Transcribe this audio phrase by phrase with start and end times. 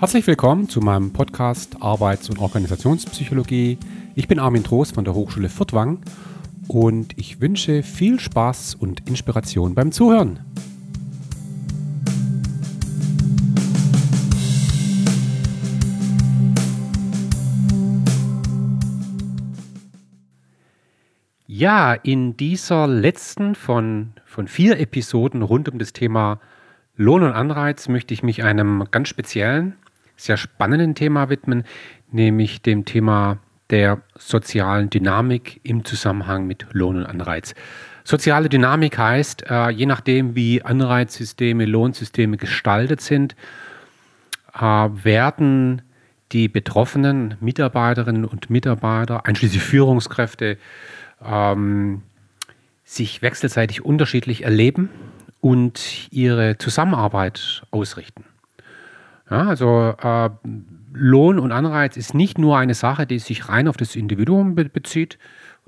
[0.00, 3.78] Herzlich willkommen zu meinem Podcast Arbeits- und Organisationspsychologie.
[4.14, 5.98] Ich bin Armin Trost von der Hochschule Furtwang
[6.68, 10.38] und ich wünsche viel Spaß und Inspiration beim Zuhören.
[21.48, 26.38] Ja, in dieser letzten von, von vier Episoden rund um das Thema
[26.94, 29.74] Lohn und Anreiz möchte ich mich einem ganz speziellen
[30.18, 31.64] sehr spannenden Thema widmen,
[32.10, 33.38] nämlich dem Thema
[33.70, 37.54] der sozialen Dynamik im Zusammenhang mit Lohn und Anreiz.
[38.04, 43.36] Soziale Dynamik heißt, äh, je nachdem, wie Anreizsysteme, Lohnsysteme gestaltet sind,
[44.54, 45.82] äh, werden
[46.32, 50.58] die betroffenen Mitarbeiterinnen und Mitarbeiter, einschließlich Führungskräfte,
[51.24, 52.02] ähm,
[52.84, 54.88] sich wechselseitig unterschiedlich erleben
[55.40, 58.24] und ihre Zusammenarbeit ausrichten.
[59.30, 60.30] Ja, also äh,
[60.92, 64.64] Lohn und Anreiz ist nicht nur eine Sache, die sich rein auf das Individuum be
[64.64, 65.18] bezieht,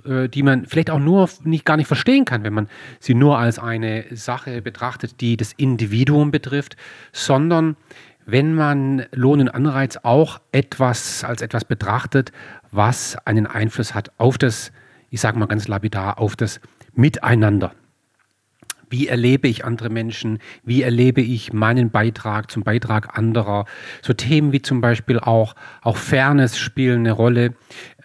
[0.04, 2.68] äh, die man vielleicht auch nur nicht gar nicht verstehen kann, wenn man
[3.00, 6.76] sie nur als eine Sache betrachtet, die das Individuum betrifft,
[7.12, 7.76] sondern
[8.26, 12.32] wenn man Lohn und Anreiz auch etwas als etwas betrachtet,
[12.70, 14.72] was einen Einfluss hat auf das,
[15.10, 16.60] ich sage mal ganz lapidar, auf das
[16.94, 17.72] Miteinander.
[18.90, 20.38] Wie erlebe ich andere Menschen?
[20.64, 23.64] Wie erlebe ich meinen Beitrag zum Beitrag anderer?
[24.02, 27.54] So Themen wie zum Beispiel auch, auch Fairness spielen eine Rolle.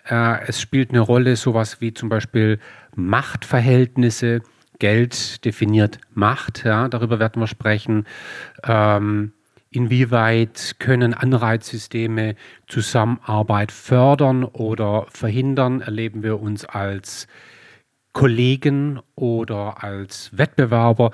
[0.08, 2.59] Äh, es spielt eine Rolle sowas wie zum Beispiel
[2.95, 4.42] Machtverhältnisse.
[4.77, 8.05] Geld definiert Macht, ja, darüber werden wir sprechen.
[8.64, 9.31] Ähm,
[9.72, 12.36] inwieweit können Anreizsysteme
[12.67, 15.81] Zusammenarbeit fördern oder verhindern?
[15.81, 17.27] Erleben wir uns als
[18.16, 21.11] Kollegen oder als Wettbewerber.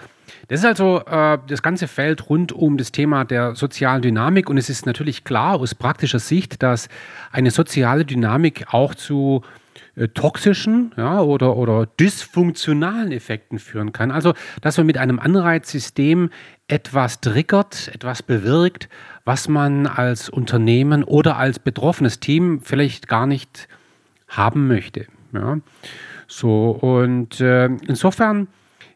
[0.48, 4.58] Das ist also äh, das ganze Feld rund um das Thema der sozialen Dynamik und
[4.58, 6.90] es ist natürlich klar aus praktischer Sicht, dass
[7.32, 9.42] eine soziale Dynamik auch zu
[9.96, 14.12] äh, toxischen ja, oder, oder dysfunktionalen Effekten führen kann.
[14.12, 16.30] Also, dass man mit einem Anreizsystem
[16.68, 18.90] etwas triggert, etwas bewirkt,
[19.26, 23.68] was man als Unternehmen oder als betroffenes Team vielleicht gar nicht
[24.28, 25.08] haben möchte.
[25.34, 25.58] Ja.
[26.32, 28.48] So, und äh, insofern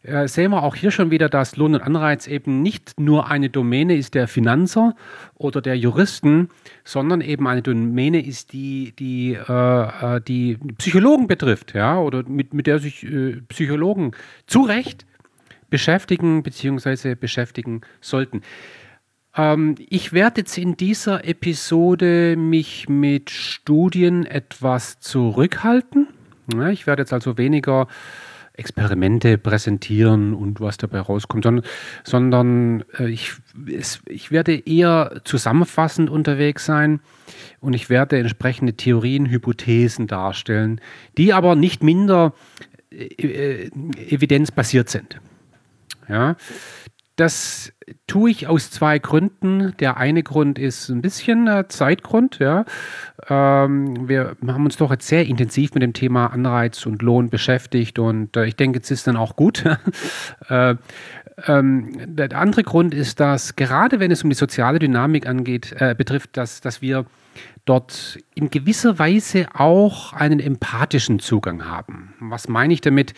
[0.04, 3.50] äh, sehen wir auch hier schon wieder, dass Lohn und Anreiz eben nicht nur eine
[3.50, 4.96] Domäne ist der Finanzer
[5.36, 6.48] oder der Juristen,
[6.86, 12.54] sondern eben eine Domäne ist, die die, äh, äh die Psychologen betrifft, ja, oder mit,
[12.54, 14.12] mit der sich äh, Psychologen
[14.48, 15.06] zu Recht
[15.70, 17.16] beschäftigen bzw.
[17.16, 18.44] beschäftigen sollten.
[19.36, 26.08] Ähm, ich werde jetzt in dieser Episode mich mit Studien etwas zurückhalten
[26.54, 27.88] ja, ich werde jetzt also weniger
[28.58, 31.66] Experimente präsentieren und was dabei rauskommt, sondern,
[32.04, 33.34] sondern äh, ich,
[33.68, 37.02] es, ich werde eher zusammenfassend unterwegs sein
[37.60, 40.80] und ich werde entsprechende Theorien, Hypothesen darstellen,
[41.18, 42.34] die aber nicht minder
[42.92, 43.72] äh, äh
[44.10, 45.20] evidenzbasiert sind.
[46.08, 46.36] Ja,
[47.16, 47.72] das
[48.08, 49.76] tue ich aus zwei Gründen.
[49.80, 52.40] Der eine Grund ist ein bisschen äh, Zeitgrund.
[52.40, 52.66] Ja.
[53.30, 58.00] Ähm, wir haben uns doch jetzt sehr intensiv mit dem Thema Anreiz und Lohn beschäftigt
[58.00, 59.64] und äh, ich denke, es ist dann auch gut.
[60.50, 60.76] äh,
[61.48, 66.38] ähm, der andere Grund ist, dass gerade wenn es um die soziale Dynamik angeht, betrifft,
[66.38, 67.06] dass, dass wir
[67.66, 72.14] dort in gewisser Weise auch einen empathischen Zugang haben.
[72.20, 73.14] Was meine ich damit?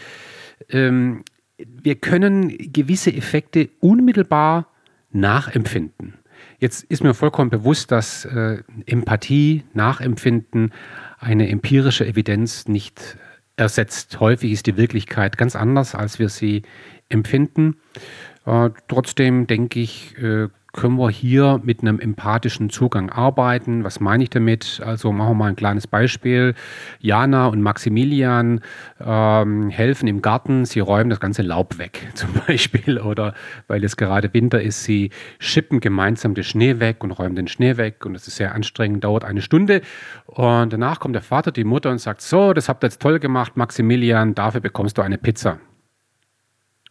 [0.70, 1.24] Ähm,
[1.58, 4.68] wir können gewisse Effekte unmittelbar
[5.12, 6.14] nachempfinden.
[6.60, 10.72] Jetzt ist mir vollkommen bewusst, dass äh, Empathie, Nachempfinden
[11.20, 13.18] eine empirische Evidenz nicht
[13.56, 14.20] ersetzt.
[14.20, 16.64] Häufig ist die Wirklichkeit ganz anders, als wir sie
[17.10, 17.78] empfinden.
[18.46, 23.84] Äh, trotzdem denke ich, äh, können wir hier mit einem empathischen Zugang arbeiten.
[23.84, 24.80] Was meine ich damit?
[24.86, 26.54] Also machen wir mal ein kleines Beispiel.
[27.00, 28.62] Jana und Maximilian
[29.02, 33.00] ähm, helfen im Garten, sie räumen das ganze Laub weg zum Beispiel.
[33.00, 33.34] Oder
[33.68, 35.10] weil es gerade Winter ist, sie
[35.40, 38.06] schippen gemeinsam den Schnee weg und räumen den Schnee weg.
[38.06, 39.82] Und das ist sehr anstrengend, dauert eine Stunde.
[40.28, 43.20] Und danach kommt der Vater, die Mutter und sagt, so, das habt ihr jetzt toll
[43.20, 45.60] gemacht, Maximilian, dafür bekommst du eine Pizza.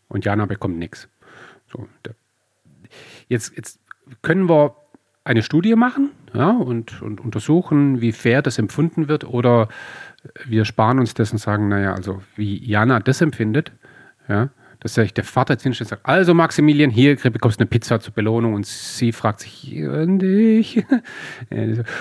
[0.09, 1.09] Und Jana bekommt nichts.
[1.69, 2.17] So, der
[3.29, 3.81] Jetzt, jetzt
[4.23, 4.77] können wir
[5.25, 9.69] eine Studie machen ja, und, und untersuchen, wie fair das empfunden wird, oder
[10.45, 13.73] wir sparen uns das und sagen, naja, also wie Jana das empfindet,
[14.29, 14.51] ja,
[14.81, 18.13] dass der Vater jetzt hinstellt und sagt, also Maximilian, hier bekommst du eine Pizza zur
[18.13, 20.85] Belohnung und sie fragt sich, und ich.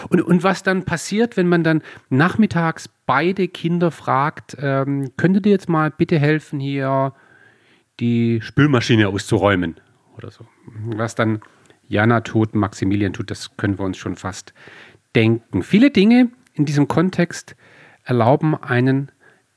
[0.09, 5.51] Und, und was dann passiert, wenn man dann nachmittags beide Kinder fragt, ähm, könntet ihr
[5.51, 7.13] jetzt mal bitte helfen, hier
[7.99, 9.79] die Spülmaschine auszuräumen
[10.17, 10.45] oder so.
[10.65, 11.41] Was dann
[11.87, 14.53] Jana tut, Maximilian tut, das können wir uns schon fast
[15.15, 15.63] denken.
[15.63, 17.55] Viele Dinge in diesem Kontext
[18.03, 19.11] erlauben einen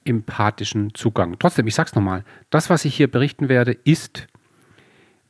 [0.05, 1.39] empathischen Zugang.
[1.39, 4.27] Trotzdem, ich sage es nochmal, das, was ich hier berichten werde, ist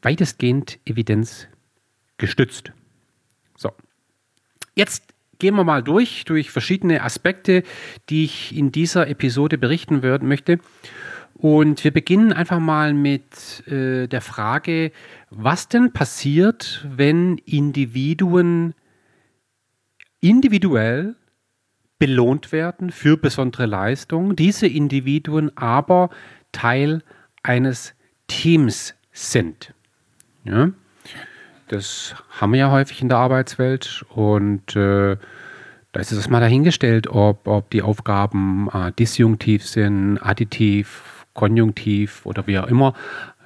[0.02, 2.72] weitestgehend evidenzgestützt.
[3.56, 3.72] So,
[4.74, 7.62] jetzt gehen wir mal durch, durch verschiedene Aspekte,
[8.08, 10.58] die ich in dieser Episode berichten möchte.
[11.38, 14.90] Und wir beginnen einfach mal mit äh, der Frage,
[15.30, 18.74] was denn passiert, wenn Individuen
[20.20, 21.14] individuell
[22.00, 26.10] belohnt werden für besondere Leistungen, diese Individuen aber
[26.50, 27.02] Teil
[27.44, 27.94] eines
[28.26, 29.74] Teams sind.
[30.44, 30.70] Ja?
[31.68, 35.16] Das haben wir ja häufig in der Arbeitswelt und äh,
[35.92, 42.48] da ist es mal dahingestellt, ob, ob die Aufgaben äh, disjunktiv sind, additiv, konjunktiv oder
[42.48, 42.94] wie auch immer.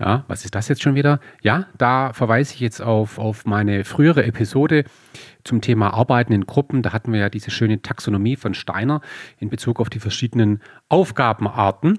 [0.00, 1.20] Ja, was ist das jetzt schon wieder?
[1.42, 4.84] Ja, da verweise ich jetzt auf, auf meine frühere Episode
[5.44, 6.80] zum Thema Arbeiten in Gruppen.
[6.80, 9.02] Da hatten wir ja diese schöne Taxonomie von Steiner
[9.38, 11.98] in Bezug auf die verschiedenen Aufgabenarten.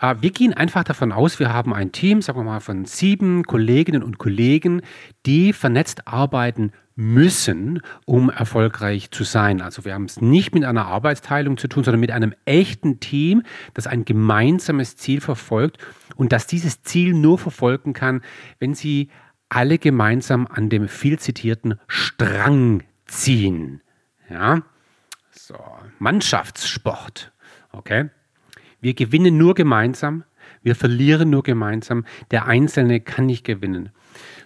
[0.00, 3.44] Äh, wir gehen einfach davon aus, wir haben ein Team, sagen wir mal, von sieben
[3.44, 4.82] Kolleginnen und Kollegen,
[5.26, 9.62] die vernetzt arbeiten müssen, um erfolgreich zu sein.
[9.62, 13.42] Also wir haben es nicht mit einer Arbeitsteilung zu tun, sondern mit einem echten Team,
[13.72, 15.78] das ein gemeinsames Ziel verfolgt
[16.16, 18.20] und das dieses Ziel nur verfolgen kann,
[18.58, 19.08] wenn sie
[19.48, 23.80] alle gemeinsam an dem viel zitierten Strang ziehen.
[24.28, 24.62] Ja,
[25.30, 25.56] so,
[25.98, 27.32] Mannschaftssport.
[27.72, 28.10] Okay.
[28.80, 30.24] Wir gewinnen nur gemeinsam,
[30.62, 32.04] wir verlieren nur gemeinsam.
[32.30, 33.90] Der Einzelne kann nicht gewinnen.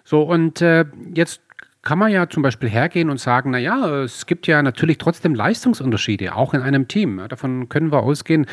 [0.05, 0.85] So, und äh,
[1.15, 1.41] jetzt
[1.85, 6.35] kann man ja zum Beispiel hergehen und sagen, naja, es gibt ja natürlich trotzdem Leistungsunterschiede,
[6.35, 7.23] auch in einem Team.
[7.29, 8.47] Davon können wir ausgehen.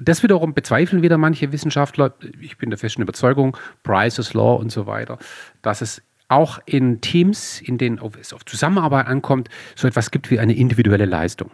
[0.00, 2.14] Das wiederum bezweifeln wieder manche Wissenschaftler.
[2.40, 5.18] Ich bin der festen Überzeugung, Price's Law und so weiter,
[5.60, 10.38] dass es auch in Teams, in denen es auf Zusammenarbeit ankommt, so etwas gibt wie
[10.38, 11.50] eine individuelle Leistung.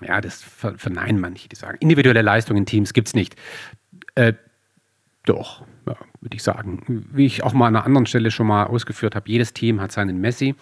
[0.00, 3.36] Ja, das verneinen manche, die sagen, individuelle Leistung in Teams gibt es nicht.
[4.16, 4.32] Äh,
[5.24, 7.06] doch, ja, würde ich sagen.
[7.12, 9.92] Wie ich auch mal an einer anderen Stelle schon mal ausgeführt habe, jedes Team hat
[9.92, 10.54] seinen Messi,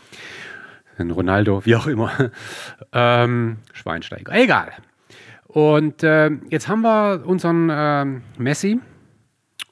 [0.98, 2.12] einen Ronaldo, wie auch immer.
[2.94, 4.72] Ähm, Schweinsteiger, egal.
[5.46, 8.04] Und äh, jetzt haben wir unseren äh,
[8.36, 8.80] Messi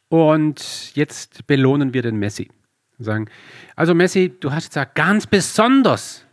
[0.09, 2.51] und jetzt belohnen wir den Messi.
[2.99, 3.29] Sagen,
[3.77, 6.25] also Messi, du hast jetzt ja ganz besonders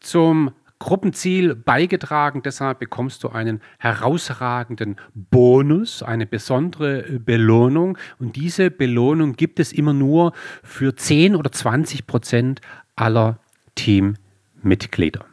[0.00, 2.42] zum Gruppenziel beigetragen.
[2.42, 7.96] Deshalb bekommst du einen herausragenden Bonus, eine besondere Belohnung.
[8.18, 10.32] Und diese Belohnung gibt es immer nur
[10.62, 12.60] für 10 oder 20 Prozent
[12.94, 13.38] aller
[13.74, 15.24] Teammitglieder.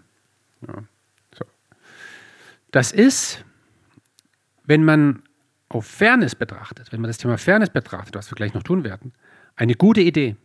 [0.68, 0.84] Ja,
[1.38, 1.46] so.
[2.72, 3.44] Das ist,
[4.66, 5.24] wenn man
[5.70, 9.14] auf Fairness betrachtet, wenn man das Thema Fairness betrachtet, was wir gleich noch tun werden,
[9.56, 10.36] eine gute Idee.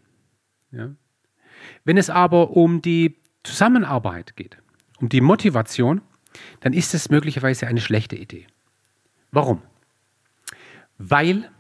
[0.71, 0.91] Ja.
[1.85, 4.59] Wenn es aber um die Zusammenarbeit geht,
[5.01, 6.01] um die Motivation,
[6.61, 8.47] dann ist es möglicherweise eine schlechte Idee.
[9.31, 9.63] Warum?
[10.99, 11.51] Weil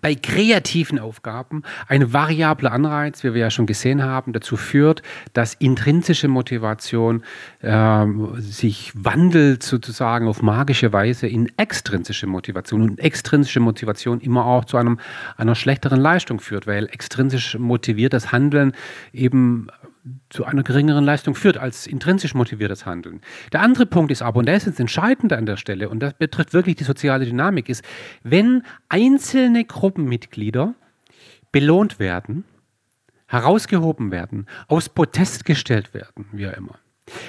[0.00, 5.02] bei kreativen Aufgaben ein variabler Anreiz, wie wir ja schon gesehen haben, dazu führt,
[5.34, 7.22] dass intrinsische Motivation
[7.60, 8.06] äh,
[8.38, 14.78] sich wandelt sozusagen auf magische Weise in extrinsische Motivation und extrinsische Motivation immer auch zu
[14.78, 14.98] einem,
[15.36, 18.72] einer schlechteren Leistung führt, weil extrinsisch motiviertes Handeln
[19.12, 19.68] eben
[20.28, 23.20] zu einer geringeren Leistung führt als intrinsisch motiviertes Handeln.
[23.52, 26.14] Der andere Punkt ist aber, und der ist jetzt entscheidend an der Stelle, und das
[26.14, 27.84] betrifft wirklich die soziale Dynamik, ist,
[28.22, 30.74] wenn einzelne Gruppenmitglieder
[31.52, 32.44] belohnt werden,
[33.26, 36.78] herausgehoben werden, aus Protest gestellt werden, wie auch immer,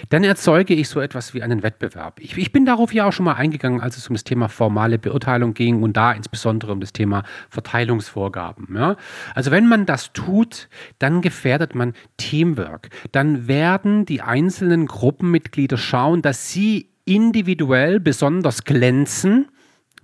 [0.10, 2.20] dann erzeuge ich so etwas wie einen Wettbewerb.
[2.20, 4.98] Ich, ich, bin darauf ja auch schon mal eingegangen, als es um das Thema formale
[4.98, 8.76] Beurteilung ging und da insbesondere um das Thema Verteilungsvorgaben.
[8.76, 8.96] Ja?
[9.34, 12.90] Also wenn man das tut, dann gefährdet man Teamwork.
[13.12, 19.50] Dann werden die einzelnen Gruppenmitglieder schauen, dass sie individuell besonders glänzen.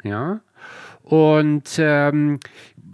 [0.04, 0.42] Ja,
[1.04, 2.40] und, ähm,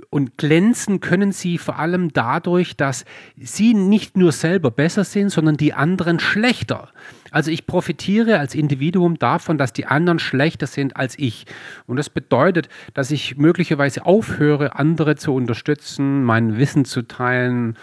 [0.09, 5.57] und glänzen können sie vor allem dadurch, dass sie nicht nur selber besser sind, sondern
[5.57, 6.89] die anderen schlechter.
[7.31, 11.45] Also ich profitiere als Individuum davon, dass die anderen schlechter sind als ich.
[11.85, 17.77] Und das bedeutet, dass ich möglicherweise aufhöre, andere zu unterstützen, mein Wissen zu teilen,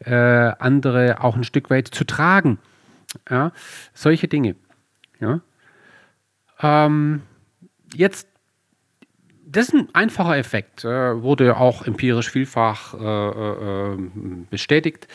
[0.00, 2.58] äh, andere auch ein Stück weit zu tragen.
[3.30, 3.52] Ja,
[3.94, 4.56] solche Dinge.
[5.20, 5.40] Ja.
[6.60, 7.22] Ähm,
[7.94, 8.28] jetzt
[9.50, 13.96] das ist ein einfacher Effekt, äh, wurde auch empirisch vielfach äh, äh,
[14.50, 15.08] bestätigt.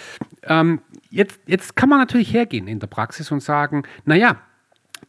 [0.44, 4.38] Ähm, jetzt, jetzt kann man natürlich hergehen in der Praxis und sagen, naja,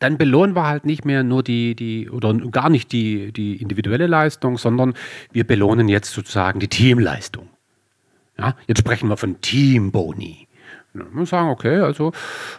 [0.01, 4.07] dann belohnen wir halt nicht mehr nur die, die oder gar nicht die, die individuelle
[4.07, 4.95] Leistung, sondern
[5.33, 7.49] wir belohnen jetzt sozusagen die Teamleistung.
[8.37, 10.49] Ja, jetzt sprechen wir von Teamboni.
[10.95, 12.13] Wir sagen, okay, also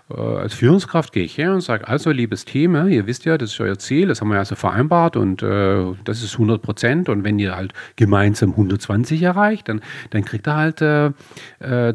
[0.10, 3.54] äh, als Führungskraft gehe ich her und sage, also liebes Team, ihr wisst ja, das
[3.54, 7.08] ist euer Ziel, das haben wir ja so vereinbart und äh, das ist 100 Prozent
[7.08, 11.14] und wenn ihr halt gemeinsam 120 erreicht, dann, dann kriegt ihr halt äh,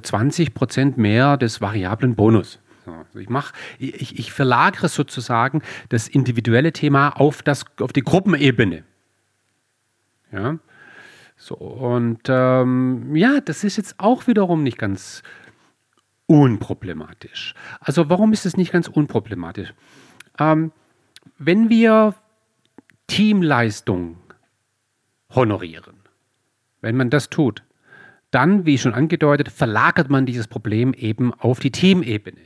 [0.01, 2.59] 20 äh, Prozent mehr des variablen Bonus.
[2.87, 8.85] Also ich, mach, ich, ich verlagere sozusagen das individuelle Thema auf, das, auf die Gruppenebene.
[10.33, 10.59] Ja,
[11.43, 15.23] so, und ähm, ja, das ist jetzt auch wiederum nicht ganz
[16.31, 17.55] unproblematisch.
[17.81, 19.75] Also warum ist es nicht ganz unproblematisch?
[20.39, 20.71] Ähm,
[21.39, 22.15] wenn wir
[23.09, 24.17] Teamleistung
[25.35, 25.97] honorieren,
[26.83, 27.65] wenn man das tut,
[28.31, 32.43] dann, wie schon angedeutet, verlagert man dieses Problem eben auf die Teamebene.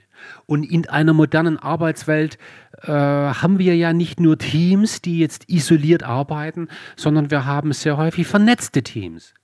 [0.46, 2.38] Und in einer modernen Arbeitswelt
[2.84, 7.98] äh, haben wir ja nicht nur Teams, die jetzt isoliert arbeiten, sondern wir haben sehr
[7.98, 9.34] häufig vernetzte Teams.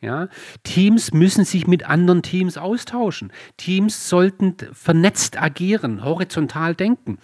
[0.00, 0.28] Ja?
[0.62, 3.32] Teams müssen sich mit anderen Teams austauschen.
[3.56, 7.18] Teams sollten vernetzt agieren, horizontal denken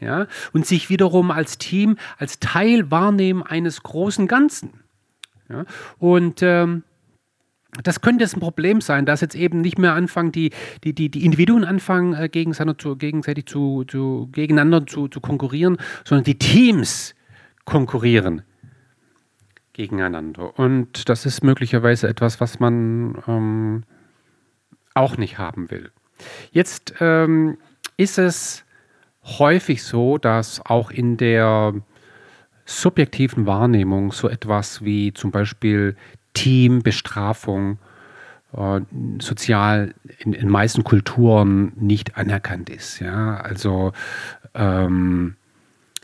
[0.00, 0.26] ja?
[0.52, 4.80] und sich wiederum als Team, als Teil wahrnehmen eines großen Ganzen.
[5.48, 5.64] Ja?
[5.98, 6.82] Und ähm,
[7.82, 10.50] das könnte jetzt ein Problem sein, dass jetzt eben nicht mehr anfangen, die,
[10.84, 16.38] die, die, die Individuen anfangen, äh, gegenseitig zu, zu, gegeneinander zu, zu konkurrieren, sondern die
[16.38, 17.14] Teams
[17.64, 18.42] konkurrieren
[19.78, 20.58] gegeneinander.
[20.58, 23.84] Und das ist möglicherweise etwas, was man ähm,
[24.94, 25.92] auch nicht haben will.
[26.50, 27.58] Jetzt ähm,
[27.96, 28.64] ist es
[29.22, 31.74] häufig so, dass auch in der
[32.66, 35.96] subjektiven Wahrnehmung so etwas wie zum Beispiel
[36.34, 37.78] Teambestrafung
[38.52, 38.80] äh,
[39.20, 42.98] sozial in, in meisten Kulturen nicht anerkannt ist.
[42.98, 43.36] Ja?
[43.36, 43.92] Also
[44.54, 45.36] ähm,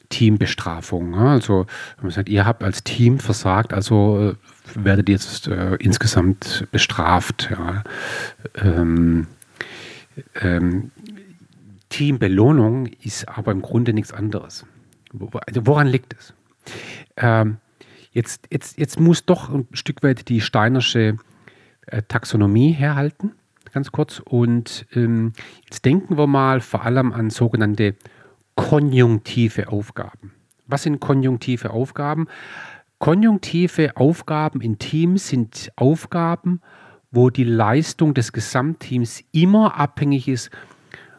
[0.08, 1.14] Teambestrafung.
[1.14, 1.66] Also
[2.00, 4.34] man sagt, ihr habt als Team versagt, also
[4.74, 7.48] äh, werdet ihr jetzt äh, insgesamt bestraft.
[7.50, 7.84] Ja.
[8.54, 9.26] Ähm,
[10.40, 10.90] ähm,
[11.88, 14.66] Teambelohnung ist aber im Grunde nichts anderes.
[15.46, 16.34] Also woran liegt es?
[17.16, 17.58] Ähm,
[18.12, 21.18] jetzt, jetzt, jetzt muss doch ein Stück weit die steinersche
[21.86, 23.32] äh, Taxonomie herhalten,
[23.72, 24.20] ganz kurz.
[24.24, 25.34] Und ähm,
[25.66, 27.94] jetzt denken wir mal vor allem an sogenannte
[28.54, 30.32] konjunktive Aufgaben.
[30.66, 32.28] Was sind konjunktive Aufgaben?
[32.98, 36.60] Konjunktive Aufgaben in Teams sind Aufgaben,
[37.10, 40.50] wo die Leistung des Gesamtteams immer abhängig ist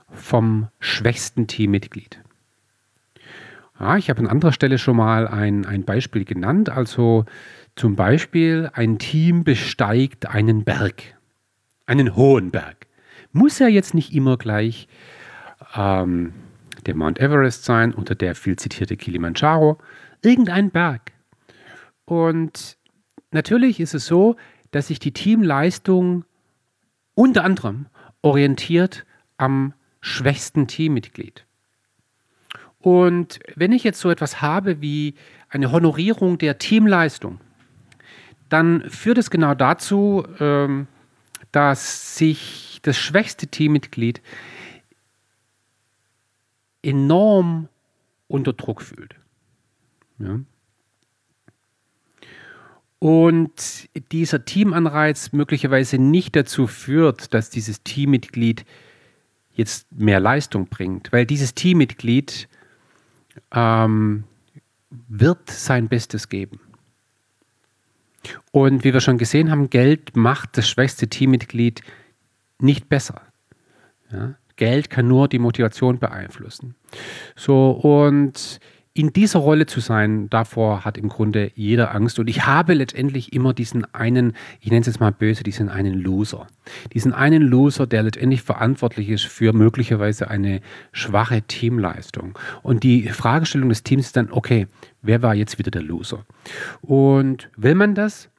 [0.10, 2.22] vom schwächsten Teammitglied.
[3.80, 6.70] Ja, ich habe an anderer Stelle schon mal ein, ein Beispiel genannt.
[6.70, 7.25] Also
[7.75, 11.04] zum Beispiel ein Team besteigt einen Berg,
[11.86, 12.88] einen hohen Berg.
[13.34, 14.88] Muss ja jetzt nicht immer gleich
[15.75, 16.34] ähm,
[16.86, 19.77] der Mount Everest sein oder der viel zitierte Kilimanjaro,
[20.22, 21.12] irgendein Berg.
[22.06, 22.77] Und
[23.32, 24.36] natürlich ist es so,
[24.72, 26.25] dass sich die Teamleistung
[27.15, 27.88] unter anderem
[28.22, 29.06] orientiert
[29.38, 31.46] am schwächsten Teammitglied.
[32.80, 35.15] Und wenn ich jetzt so etwas habe wie
[35.50, 37.39] eine Honorierung der Teamleistung,
[38.50, 40.88] dann führt es genau dazu, ähm,
[41.51, 44.22] dass sich das schwächste Teammitglied
[46.86, 47.68] enorm
[48.27, 49.15] unter Druck fühlt.
[50.20, 50.39] Ja.
[53.00, 58.65] Und dieser Teamanreiz möglicherweise nicht dazu führt, dass dieses Teammitglied
[59.54, 62.48] jetzt mehr Leistung bringt, weil dieses Teammitglied
[63.51, 64.24] ähm,
[64.89, 66.60] wird sein Bestes geben.
[68.51, 71.82] Und wie wir schon gesehen haben, Geld macht das schwächste Teammitglied
[72.60, 73.22] nicht besser.
[74.12, 74.36] Ja?
[74.56, 76.76] Geld kann nur die Motivation beeinflussen.
[77.36, 78.60] So, und
[78.98, 82.18] in dieser Rolle zu sein, davor hat im Grunde jeder Angst.
[82.18, 84.32] Und ich habe letztendlich immer diesen einen,
[84.62, 86.48] ich nenne es jetzt mal böse, diesen einen Loser.
[86.94, 90.62] Diesen einen Loser, der letztendlich verantwortlich ist für möglicherweise eine
[90.94, 92.40] schwache Teamleistung.
[92.64, 94.68] Und die Fragestellung des Teams ist dann, okay,
[95.02, 96.26] wer war jetzt wieder der Loser?
[96.82, 98.30] Und will man das?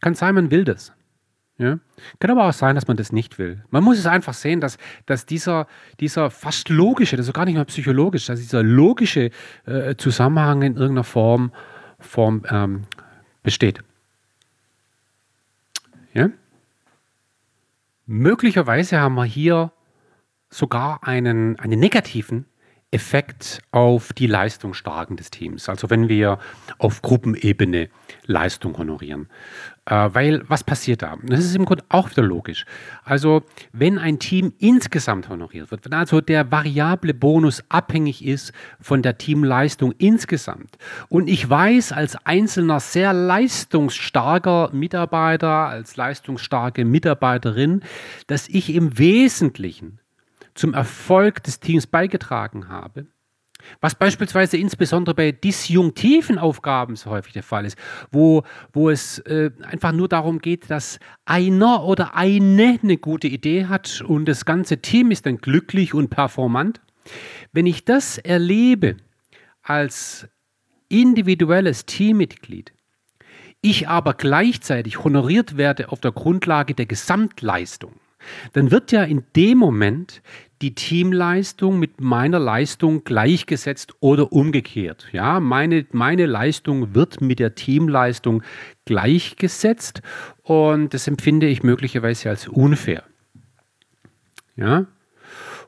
[0.00, 0.92] Kann sein, man will das.
[1.58, 1.78] Ja?
[2.18, 3.64] Kann aber auch sein, dass man das nicht will.
[3.70, 5.66] Man muss es einfach sehen, dass, dass dieser,
[6.00, 9.30] dieser fast logische, das ist gar nicht mehr psychologisch, dass dieser logische
[9.64, 11.52] äh, Zusammenhang in irgendeiner Form,
[11.98, 12.84] Form ähm,
[13.42, 13.80] besteht.
[16.12, 16.30] Ja?
[18.04, 19.72] Möglicherweise haben wir hier
[20.50, 22.46] sogar einen, einen negativen
[22.90, 25.68] Effekt auf die Leistungsstarken des Teams.
[25.68, 26.38] Also wenn wir
[26.78, 27.88] auf Gruppenebene
[28.26, 29.28] Leistung honorieren.
[29.88, 31.16] Äh, weil was passiert da?
[31.22, 32.66] Das ist im Grunde auch wieder logisch.
[33.04, 39.02] Also wenn ein Team insgesamt honoriert wird, wenn also der variable Bonus abhängig ist von
[39.02, 40.76] der Teamleistung insgesamt
[41.08, 47.82] und ich weiß als einzelner sehr leistungsstarker Mitarbeiter, als leistungsstarke Mitarbeiterin,
[48.26, 50.00] dass ich im Wesentlichen
[50.54, 53.06] zum Erfolg des Teams beigetragen habe.
[53.80, 57.76] Was beispielsweise insbesondere bei disjunktiven Aufgaben so häufig der Fall ist,
[58.10, 58.42] wo,
[58.72, 64.02] wo es äh, einfach nur darum geht, dass einer oder eine eine gute Idee hat
[64.02, 66.80] und das ganze Team ist dann glücklich und performant.
[67.52, 68.96] Wenn ich das erlebe
[69.62, 70.28] als
[70.88, 72.72] individuelles Teammitglied,
[73.60, 77.94] ich aber gleichzeitig honoriert werde auf der Grundlage der Gesamtleistung,
[78.52, 80.22] dann wird ja in dem Moment
[80.62, 85.08] die Teamleistung mit meiner Leistung gleichgesetzt oder umgekehrt.
[85.12, 88.42] Ja, meine, meine Leistung wird mit der Teamleistung
[88.86, 90.00] gleichgesetzt
[90.42, 93.02] und das empfinde ich möglicherweise als unfair.
[94.56, 94.86] Ja,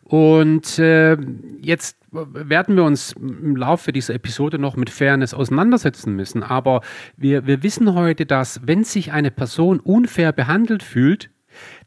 [0.08, 1.18] und äh,
[1.60, 6.42] jetzt werden wir uns im Laufe dieser Episode noch mit Fairness auseinandersetzen müssen.
[6.42, 6.80] Aber
[7.18, 11.28] wir, wir wissen heute, dass wenn sich eine Person unfair behandelt fühlt,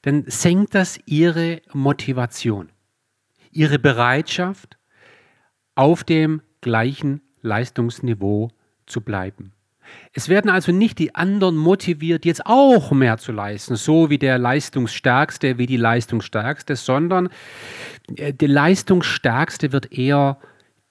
[0.02, 2.70] dann senkt das ihre Motivation,
[3.52, 4.78] ihre Bereitschaft,
[5.76, 8.50] auf dem gleichen Leistungsniveau
[8.86, 9.54] zu bleiben.
[10.14, 14.38] Es werden also nicht die anderen motiviert, jetzt auch mehr zu leisten, so wie der
[14.38, 17.30] Leistungsstärkste, wie die Leistungsstärkste, sondern
[18.16, 20.38] äh, der Leistungsstärkste wird eher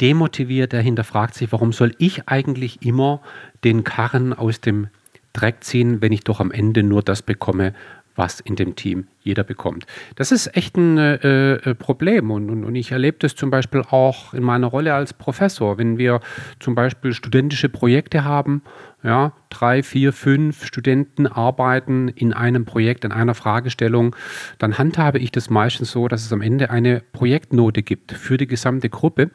[0.01, 3.21] demotiviert, er hinterfragt sich, warum soll ich eigentlich immer
[3.65, 4.89] den Karren aus dem
[5.33, 7.75] Dreck ziehen, wenn ich doch am Ende nur das bekomme,
[8.17, 9.87] was in dem Team jeder bekommt.
[10.17, 13.83] Das ist echt ein äh, äh, Problem und, und, und, ich erlebe das zum Beispiel
[13.91, 16.21] auch in meiner Rolle als Professor, wenn wir
[16.59, 18.63] zum Beispiel studentische Projekte haben,
[19.03, 24.15] ja, drei, vier, fünf Studenten arbeiten in einem Projekt, in einer Fragestellung,
[24.59, 28.47] dann handhabe ich das meistens so, dass es am Ende eine Projektnote gibt für die
[28.47, 29.31] gesamte Gruppe.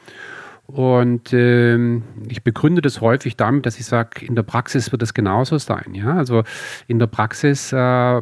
[0.67, 5.13] Und ähm, ich begründe das häufig damit, dass ich sage, in der Praxis wird es
[5.13, 5.93] genauso sein.
[5.93, 6.15] Ja?
[6.15, 6.43] Also
[6.87, 7.75] in der Praxis, äh,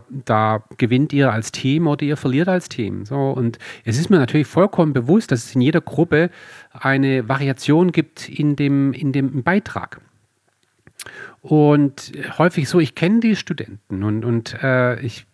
[0.09, 3.05] da gewinnt ihr als Team oder ihr verliert als Team.
[3.05, 6.29] So, und es ist mir natürlich vollkommen bewusst, dass es in jeder Gruppe
[6.73, 10.01] eine Variation gibt in dem, in dem Beitrag.
[11.41, 15.25] Und häufig so, ich kenne die Studenten und, und äh, ich,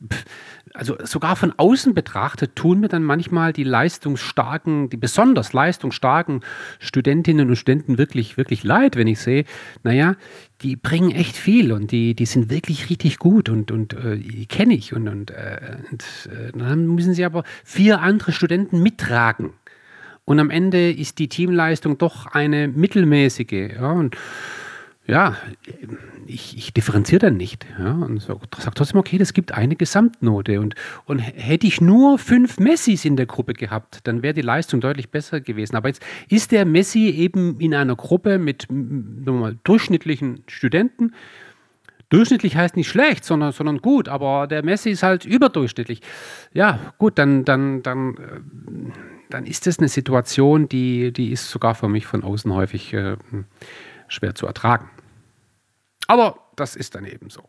[0.80, 6.40] also sogar von außen betrachtet, tun mir dann manchmal die leistungsstarken, die besonders leistungsstarken
[6.80, 9.44] Studentinnen und Studenten wirklich, wirklich leid, wenn ich sehe,
[9.84, 10.16] naja,
[10.62, 14.46] die bringen echt viel und die, die sind wirklich richtig gut und, und äh, die
[14.46, 14.94] kenne ich.
[14.94, 19.52] Und, und, äh, und äh, dann müssen sie aber vier andere Studenten mittragen.
[20.24, 23.74] Und am Ende ist die Teamleistung doch eine mittelmäßige.
[23.76, 24.16] Ja, und
[25.10, 25.36] ja,
[26.28, 27.66] ich, ich differenziere dann nicht.
[27.80, 30.60] Ja, und sage sag trotzdem, okay, das gibt eine Gesamtnote.
[30.62, 34.82] Und, und hätte ich nur fünf Messis in der Gruppe gehabt, dann wäre die Leistung
[34.82, 35.76] deutlich besser gewesen.
[35.76, 41.16] Aber jetzt ist der Messi eben in einer Gruppe mit mal, durchschnittlichen Studenten.
[42.10, 46.02] Durchschnittlich heißt nicht schlecht, sondern, sondern gut, aber der Messi ist halt überdurchschnittlich.
[46.54, 48.92] Ja, gut, dann, dann, dann, äh,
[49.32, 53.18] dann ist das eine Situation, die, die ist sogar für mich von außen häufig äh,
[54.08, 54.90] schwer zu ertragen.
[56.10, 57.44] Aber das ist dann eben so.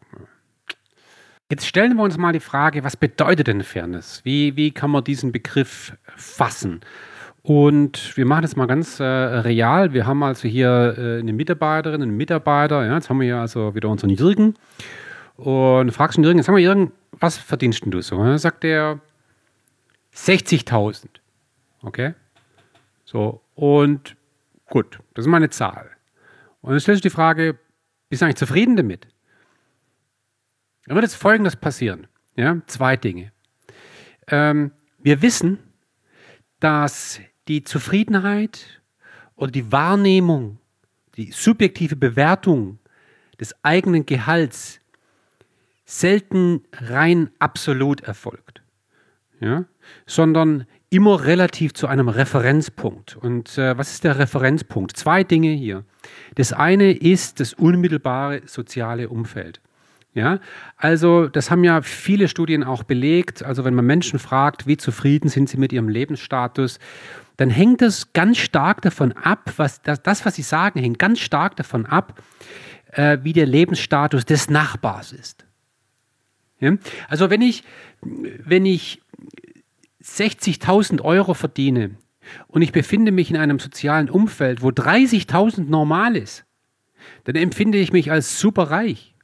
[1.51, 4.21] Jetzt stellen wir uns mal die Frage, was bedeutet denn Fairness?
[4.23, 6.81] Wie, wie kann man diesen Begriff fassen?
[7.43, 9.95] Und wir machen das mal ganz äh, real.
[9.95, 12.85] Wir haben also hier äh, eine Mitarbeiterin, einen Mitarbeiter.
[12.85, 14.57] Ja, jetzt haben wir hier also wieder unseren Jürgen.
[15.37, 18.17] Und fragst du Jürgen, sag mal, Jürgen, was verdienst du so?
[18.17, 19.01] Und dann sagt er
[20.15, 21.07] 60.000.
[21.83, 22.13] Okay?
[23.07, 24.17] So, und
[24.69, 25.89] gut, das ist meine Zahl.
[26.61, 27.57] Und dann stellst du die Frage,
[28.11, 29.07] bist du eigentlich zufrieden damit?
[30.85, 32.07] Dann wird jetzt Folgendes passieren.
[32.37, 33.33] Ja, zwei Dinge.
[34.27, 35.59] Ähm, wir wissen,
[36.59, 38.83] dass die Zufriedenheit
[39.37, 40.59] oder die Wahrnehmung,
[41.17, 42.79] die subjektive Bewertung
[43.39, 44.81] des eigenen Gehalts
[45.85, 48.63] selten rein absolut erfolgt,
[49.41, 49.65] ja?
[50.07, 53.17] sondern immer relativ zu einem Referenzpunkt.
[53.17, 54.97] Und äh, was ist der Referenzpunkt?
[54.97, 55.85] Zwei Dinge hier.
[56.35, 59.61] Das eine ist das unmittelbare soziale Umfeld.
[60.13, 60.41] Ja,
[60.77, 63.45] also das haben ja viele Studien auch belegt.
[63.45, 66.81] Also wenn man Menschen fragt, wie zufrieden sind sie mit ihrem Lebensstatus,
[67.37, 71.21] dann hängt das ganz stark davon ab, was das, das was sie sagen, hängt ganz
[71.21, 72.21] stark davon ab,
[72.91, 75.47] äh, wie der Lebensstatus des Nachbars ist.
[76.59, 76.73] Ja?
[77.09, 77.63] Also wenn ich,
[78.03, 79.01] wenn ich
[80.03, 81.97] 60.000 Euro verdiene
[82.49, 86.45] und ich befinde mich in einem sozialen Umfeld, wo 30.000 normal ist,
[87.25, 89.15] dann empfinde ich mich als super reich.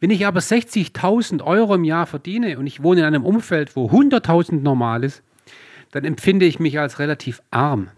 [0.00, 3.90] Wenn ich aber 60.000 Euro im Jahr verdiene und ich wohne in einem Umfeld, wo
[3.90, 5.22] 100.000 normal ist,
[5.90, 7.90] dann empfinde ich mich als relativ arm.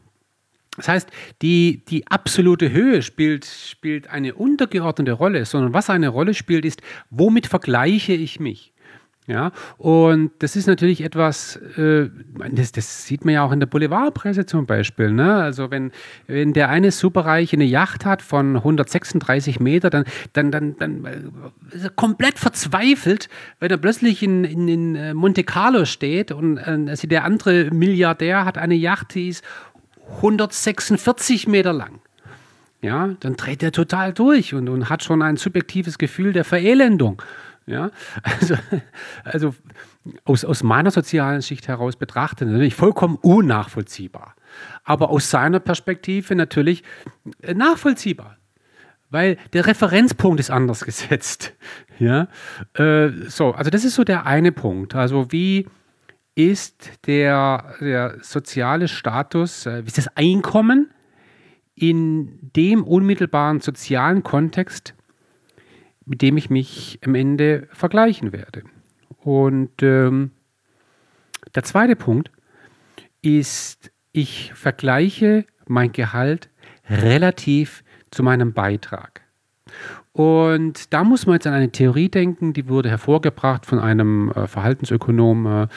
[0.77, 1.11] Das heißt,
[1.43, 6.81] die, die absolute Höhe spielt, spielt eine untergeordnete Rolle, sondern was eine Rolle spielt, ist,
[7.11, 8.73] womit vergleiche ich mich?
[9.31, 12.11] Ja, und das ist natürlich etwas, äh,
[12.51, 15.13] das, das, sieht man ja auch in der Boulevardpresse zum Beispiel.
[15.13, 15.37] Ne?
[15.37, 15.93] Also wenn,
[16.27, 21.07] wenn der eine Superreiche eine Yacht hat von 136 Meter, dann, dann, dann, dann
[21.71, 23.29] ist er komplett verzweifelt,
[23.61, 27.71] wenn er plötzlich in, in, in äh, Monte Carlo steht und äh, also der andere
[27.71, 29.45] Milliardär hat eine Yacht, die ist
[30.17, 32.01] 146 Meter lang.
[32.83, 37.23] Ja, dann dreht er total durch und, und hat schon ein subjektives Gefühl der Verelendung.
[37.71, 37.93] Ja,
[38.25, 38.57] also,
[39.23, 39.55] also
[40.25, 44.35] aus, aus meiner sozialen Sicht heraus betrachtet, natürlich vollkommen unnachvollziehbar.
[44.83, 46.83] Aber aus seiner Perspektive natürlich
[47.43, 48.37] äh, nachvollziehbar.
[49.09, 51.55] Weil der Referenzpunkt ist anders gesetzt.
[52.01, 52.27] Ja,
[52.75, 54.97] äh, so, also das ist so der eine Punkt.
[54.97, 55.69] Also wie
[56.35, 60.91] ist der, der soziale Status, äh, wie ist das Einkommen
[61.77, 64.95] in dem unmittelbaren sozialen Kontext,
[66.11, 68.65] mit dem ich mich am Ende vergleichen werde.
[69.23, 70.33] Und ähm,
[71.55, 72.33] der zweite Punkt
[73.23, 76.49] ist, ich vergleiche mein Gehalt
[76.89, 79.21] relativ zu meinem Beitrag.
[80.11, 84.49] Und da muss man jetzt an eine Theorie denken, die wurde hervorgebracht von einem äh,
[84.49, 85.69] Verhaltensökonom, äh,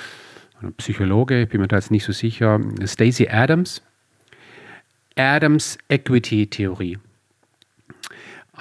[0.59, 3.83] einem Psychologe, ich bin mir da jetzt nicht so sicher, Stacey Adams.
[5.15, 6.97] Adams Equity Theorie.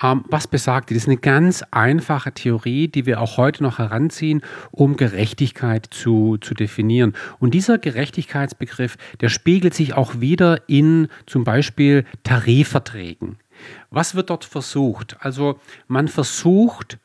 [0.00, 0.94] Ähm, was besagt die?
[0.94, 6.38] Das ist eine ganz einfache Theorie, die wir auch heute noch heranziehen, um Gerechtigkeit zu,
[6.38, 7.14] zu definieren.
[7.38, 13.38] Und dieser Gerechtigkeitsbegriff, der spiegelt sich auch wieder in zum Beispiel Tarifverträgen.
[13.90, 15.16] Was wird dort versucht?
[15.20, 16.98] Also man versucht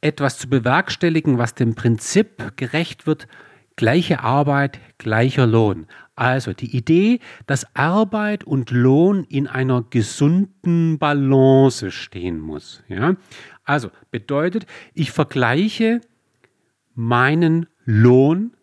[0.00, 3.26] etwas zu bewerkstelligen, was dem Prinzip gerecht wird,
[3.74, 5.86] gleiche Arbeit, gleicher Lohn.
[6.18, 12.82] Also die Idee, dass Arbeit und Lohn in einer gesunden Balance stehen muss.
[12.88, 13.14] Ja?
[13.62, 16.00] Also bedeutet, ich vergleiche
[16.96, 18.56] meinen Lohn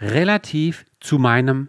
[0.00, 1.68] relativ zu meinem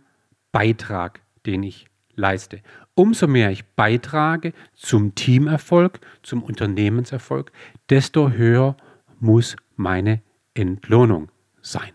[0.51, 2.63] Beitrag, den ich leiste.
[2.95, 7.51] Umso mehr ich beitrage zum Teamerfolg, zum Unternehmenserfolg,
[7.87, 8.77] desto höher
[9.19, 10.23] muss meine
[10.55, 11.29] Entlohnung
[11.61, 11.93] sein.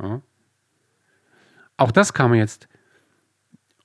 [0.00, 0.22] Ja?
[1.80, 2.68] Auch das kann man jetzt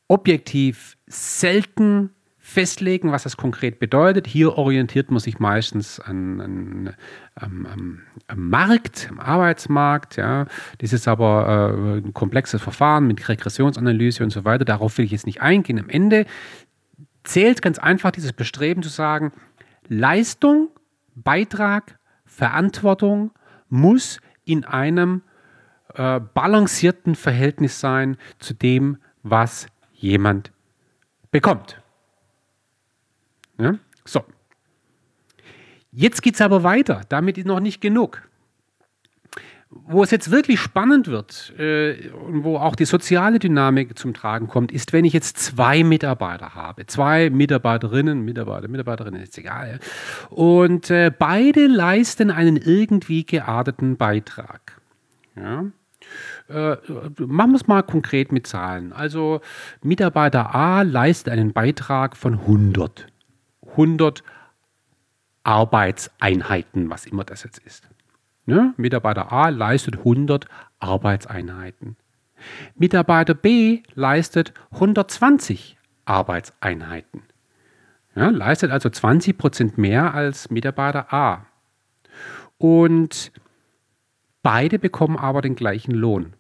[0.09, 4.27] objektiv selten festlegen, was das konkret bedeutet.
[4.27, 6.95] Hier orientiert man sich meistens an, an,
[7.35, 10.17] an, am Markt, am Arbeitsmarkt.
[10.17, 10.45] Ja.
[10.79, 14.65] Das ist aber äh, ein komplexes Verfahren mit Regressionsanalyse und so weiter.
[14.65, 15.79] Darauf will ich jetzt nicht eingehen.
[15.79, 16.25] Am Ende
[17.23, 19.31] zählt ganz einfach dieses Bestreben zu sagen,
[19.87, 20.67] Leistung,
[21.15, 23.31] Beitrag, Verantwortung
[23.69, 25.21] muss in einem
[25.95, 30.51] äh, balancierten Verhältnis sein zu dem, was jemand
[31.31, 31.81] bekommt.
[33.59, 33.75] Ja?
[34.05, 34.23] So.
[35.91, 37.01] Jetzt geht es aber weiter.
[37.09, 38.21] Damit ist noch nicht genug.
[39.69, 44.47] Wo es jetzt wirklich spannend wird äh, und wo auch die soziale Dynamik zum Tragen
[44.47, 49.79] kommt, ist, wenn ich jetzt zwei Mitarbeiter habe, zwei Mitarbeiterinnen, Mitarbeiter, Mitarbeiterinnen, ist egal,
[50.29, 54.79] und äh, beide leisten einen irgendwie gearteten Beitrag.
[55.35, 55.65] Ja?
[56.47, 56.77] Äh,
[57.17, 58.93] machen wir es mal konkret mit Zahlen.
[58.93, 59.41] Also
[59.81, 63.07] Mitarbeiter A leistet einen Beitrag von 100.
[63.71, 64.23] 100
[65.43, 67.87] Arbeitseinheiten, was immer das jetzt ist.
[68.45, 68.73] Ne?
[68.77, 70.45] Mitarbeiter A leistet 100
[70.79, 71.97] Arbeitseinheiten.
[72.75, 77.23] Mitarbeiter B leistet 120 Arbeitseinheiten.
[78.15, 81.47] Ja, leistet also 20 Prozent mehr als Mitarbeiter A.
[82.57, 83.31] Und
[84.45, 86.35] Beide bekommen aber den gleichen Lohn.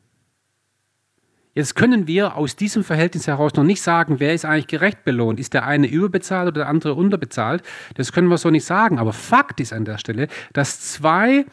[1.55, 5.39] Jetzt können wir aus diesem Verhältnis heraus noch nicht sagen, wer ist eigentlich gerecht belohnt.
[5.39, 7.63] Ist der eine überbezahlt oder der andere unterbezahlt?
[7.95, 8.99] Das können wir so nicht sagen.
[8.99, 11.47] Aber Fakt ist an der Stelle, dass zwei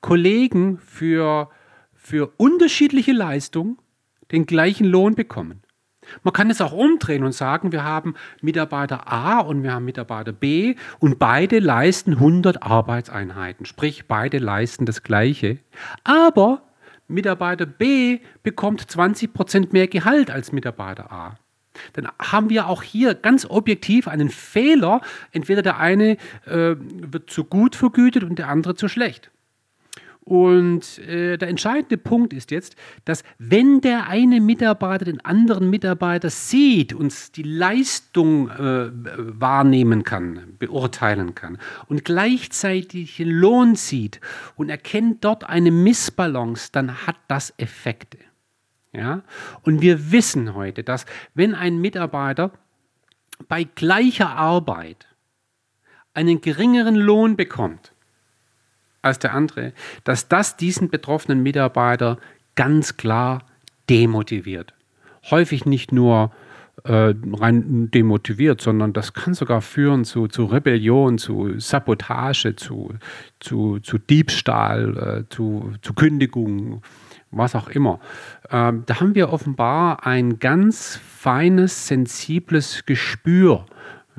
[0.00, 1.50] Kollegen für,
[1.92, 3.76] für unterschiedliche Leistungen
[4.32, 5.60] den gleichen Lohn bekommen.
[6.22, 10.32] Man kann es auch umdrehen und sagen, wir haben Mitarbeiter A und wir haben Mitarbeiter
[10.32, 15.58] B und beide leisten 100 Arbeitseinheiten, sprich beide leisten das Gleiche.
[16.04, 16.62] Aber
[17.08, 21.36] Mitarbeiter B bekommt 20 Prozent mehr Gehalt als Mitarbeiter A.
[21.92, 25.00] Dann haben wir auch hier ganz objektiv einen Fehler.
[25.32, 26.16] Entweder der eine
[26.46, 29.30] äh, wird zu gut vergütet und der andere zu schlecht.
[30.28, 36.28] Und äh, der entscheidende Punkt ist jetzt, dass wenn der eine Mitarbeiter den anderen Mitarbeiter
[36.28, 44.20] sieht und die Leistung äh, wahrnehmen kann, beurteilen kann und gleichzeitig den Lohn sieht
[44.56, 48.18] und erkennt dort eine Missbalance, dann hat das Effekte.
[48.92, 49.22] Ja?
[49.62, 52.50] Und wir wissen heute, dass wenn ein Mitarbeiter
[53.48, 55.06] bei gleicher Arbeit
[56.12, 57.94] einen geringeren Lohn bekommt,
[59.02, 59.72] als der andere,
[60.04, 62.18] dass das diesen betroffenen Mitarbeiter
[62.54, 63.44] ganz klar
[63.88, 64.74] demotiviert.
[65.30, 66.32] Häufig nicht nur
[66.84, 72.94] äh, rein demotiviert, sondern das kann sogar führen zu, zu Rebellion, zu Sabotage, zu,
[73.40, 76.82] zu, zu Diebstahl, äh, zu, zu Kündigung,
[77.30, 78.00] was auch immer.
[78.50, 83.66] Ähm, da haben wir offenbar ein ganz feines, sensibles Gespür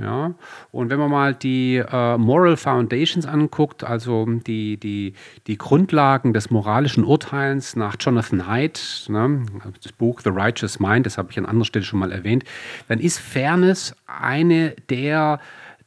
[0.02, 0.34] ja?
[0.72, 5.14] Und wenn man mal die äh, Moral Foundations anguckt, also die, die,
[5.48, 9.46] die Grundlagen des moralischen Urteils nach Jonathan Haidt, ne,
[9.84, 12.44] das Buch The Righteous Mind, das habe ich an anderer Stelle schon mal erwähnt,
[12.88, 15.40] dann ist Fairness eine der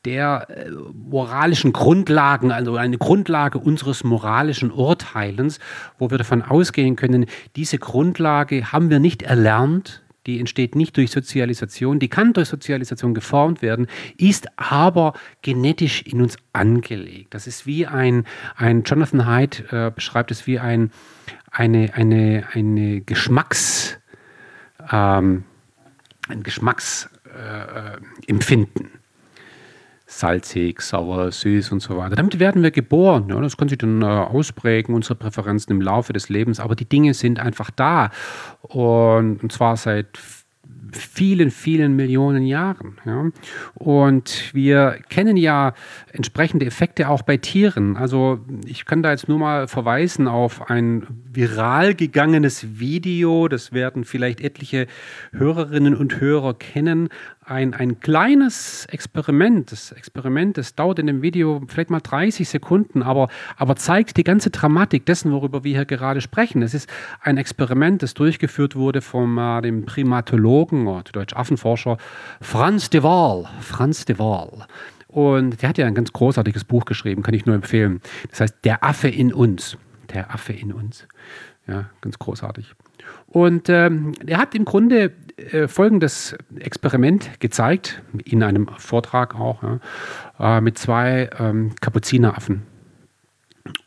[0.04, 5.60] der äh, moralischen Grundlagen, also eine Grundlage unseres moralischen Urteilens,
[5.98, 11.10] wo wir davon ausgehen können, diese Grundlage haben wir nicht erlernt, die entsteht nicht durch
[11.10, 17.34] Sozialisation, die kann durch Sozialisation geformt werden, ist aber genetisch in uns angelegt.
[17.34, 20.90] Das ist wie ein, ein Jonathan Haidt äh, beschreibt es wie ein,
[21.50, 23.98] eine, eine, eine Geschmacks,
[24.90, 25.44] ähm,
[26.28, 28.86] ein Geschmacksempfinden.
[28.86, 29.01] Äh,
[30.18, 32.16] salzig, sauer, süß und so weiter.
[32.16, 33.28] Damit werden wir geboren.
[33.28, 36.88] Ja, das kann sich dann äh, ausprägen, unsere Präferenzen im Laufe des Lebens, aber die
[36.88, 38.10] Dinge sind einfach da.
[38.62, 40.18] Und, und zwar seit
[40.92, 42.98] vielen, vielen Millionen Jahren.
[43.04, 43.30] Ja.
[43.74, 45.74] Und wir kennen ja
[46.12, 47.96] entsprechende Effekte auch bei Tieren.
[47.96, 54.04] Also ich kann da jetzt nur mal verweisen auf ein viral gegangenes Video, das werden
[54.04, 54.86] vielleicht etliche
[55.32, 57.08] Hörerinnen und Hörer kennen,
[57.44, 59.72] ein, ein kleines Experiment.
[59.72, 64.24] Das Experiment, das dauert in dem Video vielleicht mal 30 Sekunden, aber, aber zeigt die
[64.24, 66.62] ganze Dramatik dessen, worüber wir hier gerade sprechen.
[66.62, 66.88] Es ist
[67.20, 71.98] ein Experiment, das durchgeführt wurde vom äh, dem Primatologen oder Deutsch Affenforscher
[72.40, 73.48] Franz de Waal.
[73.60, 74.66] Franz de Waal.
[75.08, 78.00] Und der hat ja ein ganz großartiges Buch geschrieben, kann ich nur empfehlen.
[78.30, 79.76] Das heißt Der Affe in uns.
[80.14, 81.06] Der Affe in uns.
[81.66, 82.74] Ja, ganz großartig.
[83.26, 90.58] Und ähm, er hat im Grunde äh, folgendes Experiment gezeigt, in einem Vortrag auch, ja,
[90.58, 92.62] äh, mit zwei ähm, Kapuzineraffen.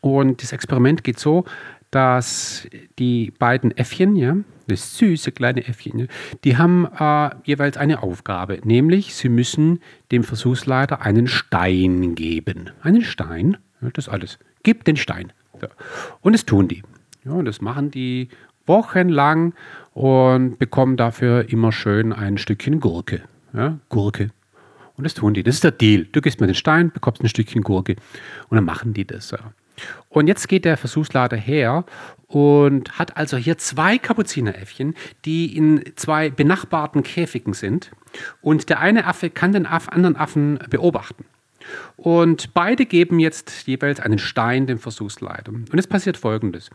[0.00, 1.44] Und das Experiment geht so,
[1.90, 2.66] dass
[2.98, 6.06] die beiden Äffchen, ja, das süße kleine Äffchen, ja,
[6.44, 12.70] die haben äh, jeweils eine Aufgabe, nämlich sie müssen dem Versuchsleiter einen Stein geben.
[12.82, 14.38] Einen Stein, ja, das alles.
[14.62, 15.32] Gib den Stein.
[15.60, 15.68] So.
[16.20, 16.82] Und das tun die.
[17.24, 18.28] Ja, und das machen die
[18.66, 19.54] wochenlang
[19.94, 23.22] und bekommen dafür immer schön ein Stückchen Gurke.
[23.54, 24.30] Ja, Gurke.
[24.96, 25.42] Und das tun die.
[25.42, 26.06] Das ist der Deal.
[26.12, 27.96] Du gibst mir den Stein, bekommst ein Stückchen Gurke.
[28.48, 29.30] Und dann machen die das.
[29.30, 29.38] Ja.
[30.08, 31.84] Und jetzt geht der Versuchslader her
[32.26, 37.90] und hat also hier zwei Kapuzineräffchen, die in zwei benachbarten Käfigen sind.
[38.40, 41.24] Und der eine Affe kann den anderen Affen beobachten.
[41.96, 45.52] Und beide geben jetzt jeweils einen Stein dem Versuchsleiter.
[45.52, 46.70] Und es passiert folgendes.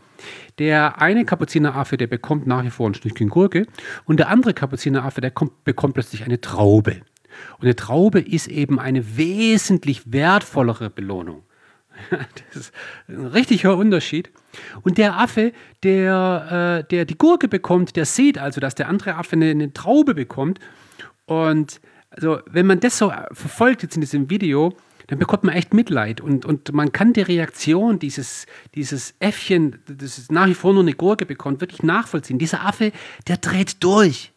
[0.58, 3.66] Der eine Kapuzineraffe, der bekommt nach wie vor ein Stückchen Gurke
[4.04, 7.02] und der andere Kapuzineraffe, der kommt, bekommt plötzlich eine Traube.
[7.58, 11.44] Und eine Traube ist eben eine wesentlich wertvollere Belohnung.
[12.10, 12.74] Das ist
[13.08, 14.30] ein richtig hoher Unterschied.
[14.82, 15.52] Und der Affe,
[15.82, 19.72] der, äh, der die Gurke bekommt, der sieht also, dass der andere Affe eine, eine
[19.72, 20.58] Traube bekommt.
[21.26, 21.80] Und
[22.14, 24.74] also wenn man das so verfolgt jetzt in diesem Video,
[25.08, 30.30] dann bekommt man echt Mitleid und, und man kann die Reaktion dieses, dieses Äffchen, das
[30.30, 32.38] nach wie vor nur eine Gurke bekommt, wirklich nachvollziehen.
[32.38, 32.92] Dieser Affe,
[33.28, 34.32] der dreht durch.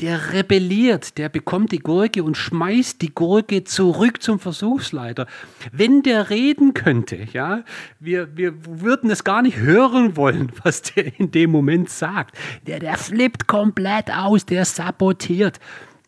[0.00, 5.26] Der rebelliert, der bekommt die Gurke und schmeißt die Gurke zurück zum Versuchsleiter.
[5.72, 7.64] Wenn der reden könnte, ja,
[7.98, 12.36] wir, wir würden es gar nicht hören wollen, was der in dem Moment sagt.
[12.66, 15.60] Der, der flippt komplett aus, der sabotiert.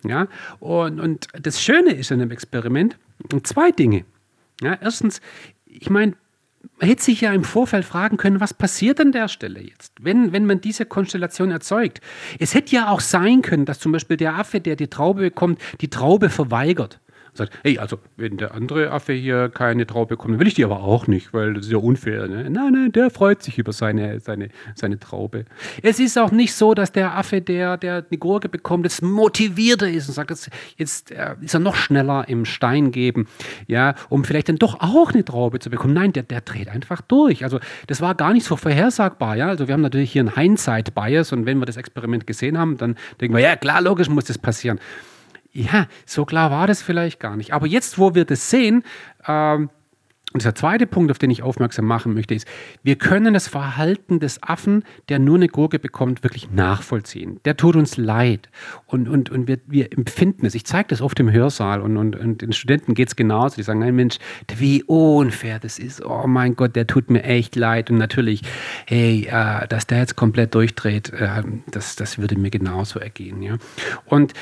[0.05, 0.29] Ja?
[0.61, 2.97] Und, und das Schöne ist an dem Experiment
[3.43, 4.05] zwei Dinge.
[4.61, 5.21] Ja, erstens,
[5.67, 6.15] ich meine,
[6.81, 10.33] man hätte sich ja im Vorfeld fragen können, was passiert an der Stelle jetzt, wenn,
[10.33, 12.01] wenn man diese Konstellation erzeugt.
[12.39, 15.61] Es hätte ja auch sein können, dass zum Beispiel der Affe, der die Traube bekommt,
[15.81, 17.01] die Traube verweigert
[17.39, 20.83] sagt, hey, also wenn der andere Affe hier keine Traube bekommt, will ich die aber
[20.83, 22.29] auch nicht, weil das ist ja unfair.
[22.29, 22.51] Ne?
[22.51, 25.45] Nein, nein, der freut sich über seine, seine, seine Traube.
[25.83, 29.89] Es ist auch nicht so, dass der Affe, der, der eine Gurke bekommt, jetzt motivierter
[29.89, 33.27] ist und sagt, jetzt, jetzt äh, ist er noch schneller im Stein geben,
[33.67, 35.95] ja, um vielleicht dann doch auch eine Traube zu bekommen.
[35.95, 37.45] Nein, der, der dreht einfach durch.
[37.45, 39.49] Also das war gar nicht so vorhersagbar, ja.
[39.49, 42.97] Also wir haben natürlich hier einen Hindsight-Bias und wenn wir das Experiment gesehen haben, dann
[43.21, 44.79] denken wir, ja klar, logisch muss das passieren
[45.59, 47.53] ja, so klar war das vielleicht gar nicht.
[47.53, 48.85] Aber jetzt, wo wir das sehen,
[49.27, 49.71] ähm,
[50.35, 52.47] Und der zweite Punkt, auf den ich aufmerksam machen möchte, ist,
[52.83, 57.41] wir können das Verhalten des Affen, der nur eine Gurke bekommt, wirklich nachvollziehen.
[57.47, 58.51] Der tut uns leid
[58.85, 60.55] und, und, und wir, wir empfinden es.
[60.55, 63.57] Ich zeige das oft im Hörsaal und, und, und den Studenten geht es genauso.
[63.57, 64.19] Die sagen, nein Mensch,
[64.55, 66.05] wie unfair das ist.
[66.05, 67.91] Oh mein Gott, der tut mir echt leid.
[67.91, 68.43] Und natürlich,
[68.87, 73.41] hey, äh, dass der jetzt komplett durchdreht, äh, das, das würde mir genauso ergehen.
[73.41, 73.57] Ja?
[74.05, 74.35] Und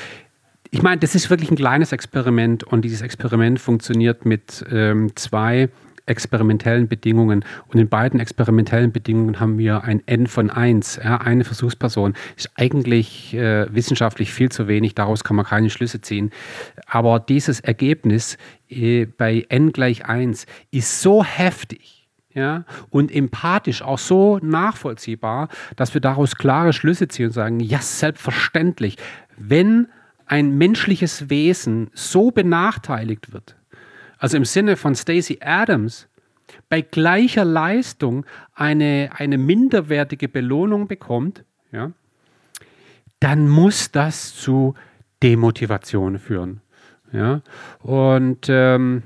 [0.71, 5.69] ich meine, das ist wirklich ein kleines Experiment und dieses Experiment funktioniert mit ähm, zwei
[6.07, 7.45] experimentellen Bedingungen.
[7.67, 12.13] Und in beiden experimentellen Bedingungen haben wir ein N von 1, ja, eine Versuchsperson.
[12.35, 16.31] Ist eigentlich äh, wissenschaftlich viel zu wenig, daraus kann man keine Schlüsse ziehen.
[16.87, 18.37] Aber dieses Ergebnis
[18.69, 25.93] äh, bei N gleich 1 ist so heftig, ja, und empathisch auch so nachvollziehbar, dass
[25.93, 28.97] wir daraus klare Schlüsse ziehen und sagen, ja, selbstverständlich,
[29.37, 29.87] wenn
[30.27, 33.55] ein menschliches Wesen so benachteiligt wird,
[34.17, 36.07] also im Sinne von Stacey Adams,
[36.69, 41.91] bei gleicher Leistung eine, eine minderwertige Belohnung bekommt, ja,
[43.19, 44.75] dann muss das zu
[45.23, 46.61] Demotivation führen.
[47.11, 47.41] Ja?
[47.79, 49.03] Und ähm,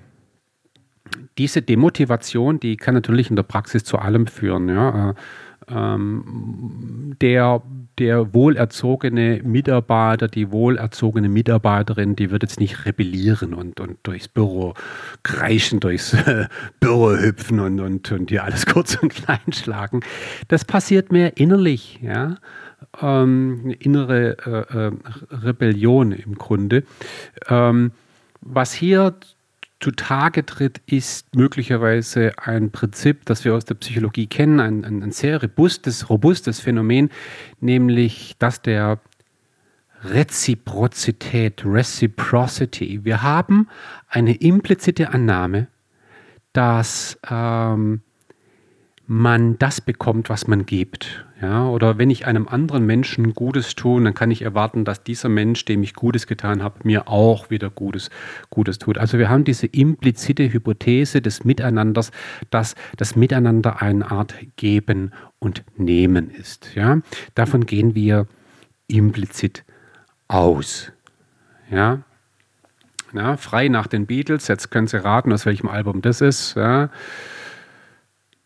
[1.38, 4.70] diese Demotivation, die kann natürlich in der Praxis zu allem führen.
[4.70, 5.16] Ja?
[5.67, 7.62] Äh, ähm, der,
[8.00, 14.74] der wohlerzogene Mitarbeiter, die wohlerzogene Mitarbeiterin, die wird jetzt nicht rebellieren und, und durchs Büro
[15.24, 16.15] kreischen, durchs
[16.80, 20.02] Büro hüpfen und, und, und dir alles kurz und klein schlagen.
[20.47, 22.38] Das passiert mehr innerlich, ja.
[23.02, 24.91] Ähm, innere äh, äh,
[25.30, 26.84] Rebellion im Grunde.
[27.47, 27.91] Ähm,
[28.41, 29.15] was hier
[29.82, 35.12] zutage tritt, ist möglicherweise ein Prinzip, das wir aus der Psychologie kennen, ein, ein, ein
[35.12, 37.10] sehr robustes, robustes Phänomen,
[37.60, 39.00] nämlich das der
[40.04, 43.04] Reziprozität, Reciprocity.
[43.04, 43.67] Wir haben
[44.08, 45.67] eine implizite Annahme,
[46.54, 48.02] dass ähm,
[49.08, 51.26] man das bekommt, was man gibt.
[51.42, 55.28] Ja, oder wenn ich einem anderen Menschen Gutes tue, dann kann ich erwarten, dass dieser
[55.28, 58.12] Mensch, dem ich Gutes getan habe, mir auch wieder Gutes,
[58.52, 59.00] Gutes tut.
[59.00, 62.12] Also wir haben diese implizite Hypothese des Miteinanders,
[62.52, 66.76] dass das Miteinander eine Art Geben und Nehmen ist.
[66.76, 67.00] Ja,
[67.34, 68.28] davon gehen wir
[68.88, 69.64] implizit
[70.28, 70.92] aus.
[71.72, 72.04] Ja,
[73.14, 74.48] ja, frei nach den Beatles.
[74.48, 76.56] Jetzt können Sie raten, aus welchem Album das ist.
[76.56, 76.90] Ja.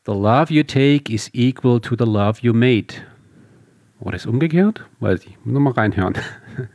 [0.06, 2.94] The love you take is equal to the love you made.
[4.00, 4.86] Oder ist umgekehrt?
[5.00, 5.38] Weiß ich.
[5.44, 6.14] Muss nochmal reinhören.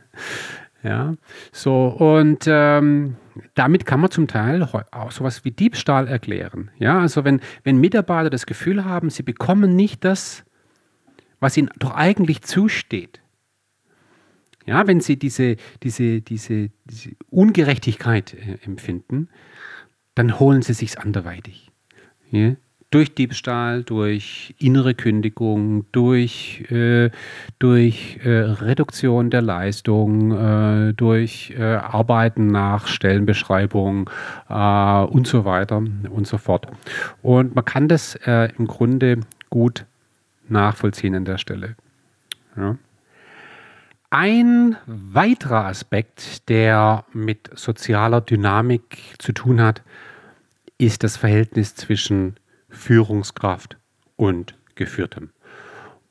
[0.83, 1.15] ja.
[1.53, 3.15] So, und ähm,
[3.53, 6.71] damit kann man zum Teil auch sowas wie Diebstahl erklären.
[6.77, 10.43] Ja, also wenn, wenn Mitarbeiter das Gefühl haben, sie bekommen nicht das,
[11.39, 13.21] was ihnen doch eigentlich zusteht.
[14.65, 19.29] Ja, wenn sie diese, diese, diese, diese Ungerechtigkeit äh, empfinden,
[20.15, 21.71] dann holen sie sich anderweitig.
[22.29, 22.55] Ja?
[22.91, 27.09] Durch Diebstahl, durch innere Kündigung, durch, äh,
[27.57, 34.09] durch äh, Reduktion der Leistung, äh, durch äh, Arbeiten nach Stellenbeschreibung
[34.49, 36.67] äh, und so weiter und so fort.
[37.21, 39.85] Und man kann das äh, im Grunde gut
[40.49, 41.75] nachvollziehen an der Stelle.
[42.57, 42.77] Ja.
[44.09, 49.81] Ein weiterer Aspekt, der mit sozialer Dynamik zu tun hat,
[50.77, 52.35] ist das Verhältnis zwischen
[52.71, 53.77] Führungskraft
[54.15, 55.29] und Geführtem.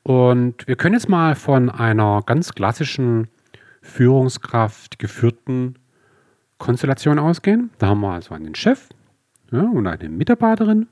[0.03, 3.27] Und wir können jetzt mal von einer ganz klassischen
[3.81, 5.75] Führungskraft geführten
[6.57, 7.71] Konstellation ausgehen.
[7.79, 8.89] Da haben wir also einen Chef
[9.51, 10.87] ja, und eine Mitarbeiterin.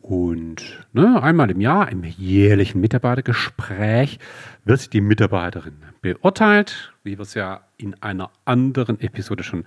[0.00, 4.18] Und ne, einmal im Jahr, im jährlichen Mitarbeitergespräch,
[4.64, 9.64] wird die Mitarbeiterin beurteilt, wie wir es ja in einer anderen Episode schon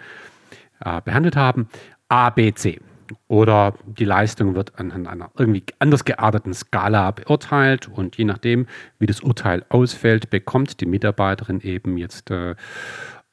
[0.79, 1.67] äh, behandelt haben.
[2.07, 2.79] A, B, C
[3.27, 8.67] oder die Leistung wird anhand einer irgendwie anders gearteten Skala beurteilt und je nachdem,
[8.99, 12.55] wie das Urteil ausfällt, bekommt die Mitarbeiterin eben jetzt äh,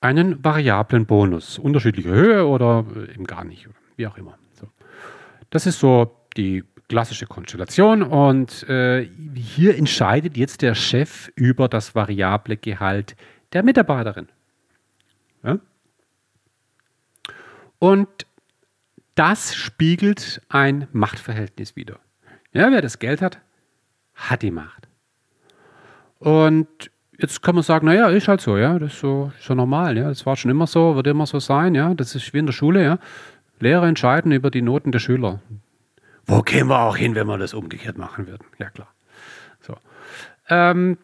[0.01, 4.37] einen variablen Bonus, unterschiedliche Höhe oder äh, eben gar nicht, wie auch immer.
[4.53, 4.69] So.
[5.51, 11.95] Das ist so die klassische Konstellation und äh, hier entscheidet jetzt der Chef über das
[11.95, 13.17] variable Gehalt
[13.53, 14.29] der Mitarbeiterin.
[15.43, 15.59] Ja?
[17.79, 18.09] Und
[19.15, 21.99] das spiegelt ein Machtverhältnis wider.
[22.53, 23.39] Ja, wer das Geld hat,
[24.15, 24.89] hat die Macht.
[26.19, 26.69] Und
[27.19, 30.09] jetzt kann man sagen, naja, ist halt so, ja, das ist so, so normal, ja,
[30.09, 32.53] das war schon immer so, wird immer so sein, ja, das ist wie in der
[32.53, 32.99] Schule, ja.
[33.61, 35.41] Lehrer entscheiden über die Noten der Schüler.
[36.27, 38.45] Wo kämen wir auch hin, wenn wir das umgekehrt machen würden?
[38.59, 38.89] Ja, klar.
[39.61, 39.77] So.
[40.49, 40.99] Ähm,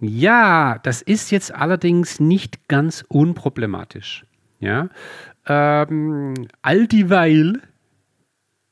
[0.00, 4.24] ja, das ist jetzt allerdings nicht ganz unproblematisch.
[4.60, 4.88] Ja,
[5.46, 7.60] ähm, all dieweil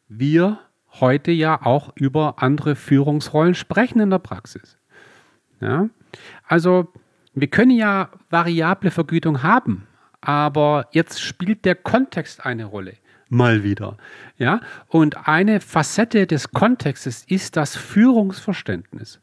[0.09, 0.59] wir
[0.99, 4.77] heute ja auch über andere Führungsrollen sprechen in der Praxis.
[5.61, 5.89] Ja?
[6.47, 6.93] Also
[7.35, 9.87] wir können ja variable Vergütung haben,
[10.21, 12.95] aber jetzt spielt der Kontext eine Rolle.
[13.29, 13.97] Mal wieder.
[14.39, 14.61] Ja?
[14.89, 19.21] Und eine Facette des Kontextes ist das Führungsverständnis.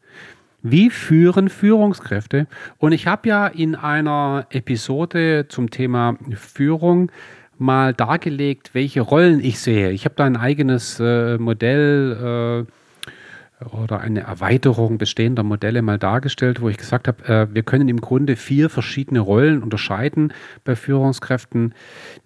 [0.64, 2.48] Wie führen Führungskräfte?
[2.78, 7.12] Und ich habe ja in einer Episode zum Thema Führung
[7.58, 9.92] mal dargelegt, welche Rollen ich sehe.
[9.92, 12.66] Ich habe da ein eigenes äh, Modell
[13.60, 17.90] äh, oder eine Erweiterung bestehender Modelle mal dargestellt, wo ich gesagt habe, äh, wir können
[17.90, 20.34] im Grunde vier verschiedene Rollen unterscheiden
[20.64, 21.74] bei Führungskräften,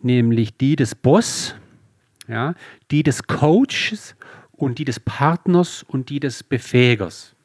[0.02, 1.56] nämlich die des Boss,
[2.28, 2.54] ja,
[2.92, 4.16] die des Coaches
[4.52, 7.36] und die des Partners und die des Befähigers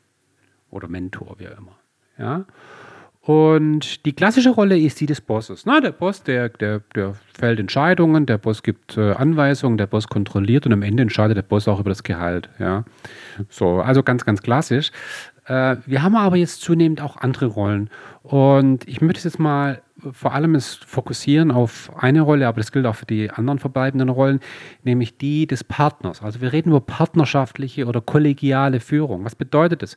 [0.71, 1.79] oder Mentor, wie auch immer.
[2.19, 2.45] Ja.
[3.27, 5.67] Und die klassische Rolle ist die des Bosses.
[5.67, 10.07] Na, der Boss, der, der, der fällt Entscheidungen, der Boss gibt äh, Anweisungen, der Boss
[10.07, 12.49] kontrolliert und am Ende entscheidet der Boss auch über das Gehalt.
[12.61, 12.85] Ja.
[13.49, 14.93] So, also ganz, ganz klassisch.
[15.47, 17.91] Äh, wir haben aber jetzt zunehmend auch andere Rollen.
[18.23, 22.95] Und ich möchte jetzt mal vor allem fokussieren auf eine Rolle, aber das gilt auch
[22.95, 24.39] für die anderen verbleibenden Rollen,
[24.85, 26.23] nämlich die des Partners.
[26.23, 29.25] Also wir reden über partnerschaftliche oder kollegiale Führung.
[29.25, 29.97] Was bedeutet das?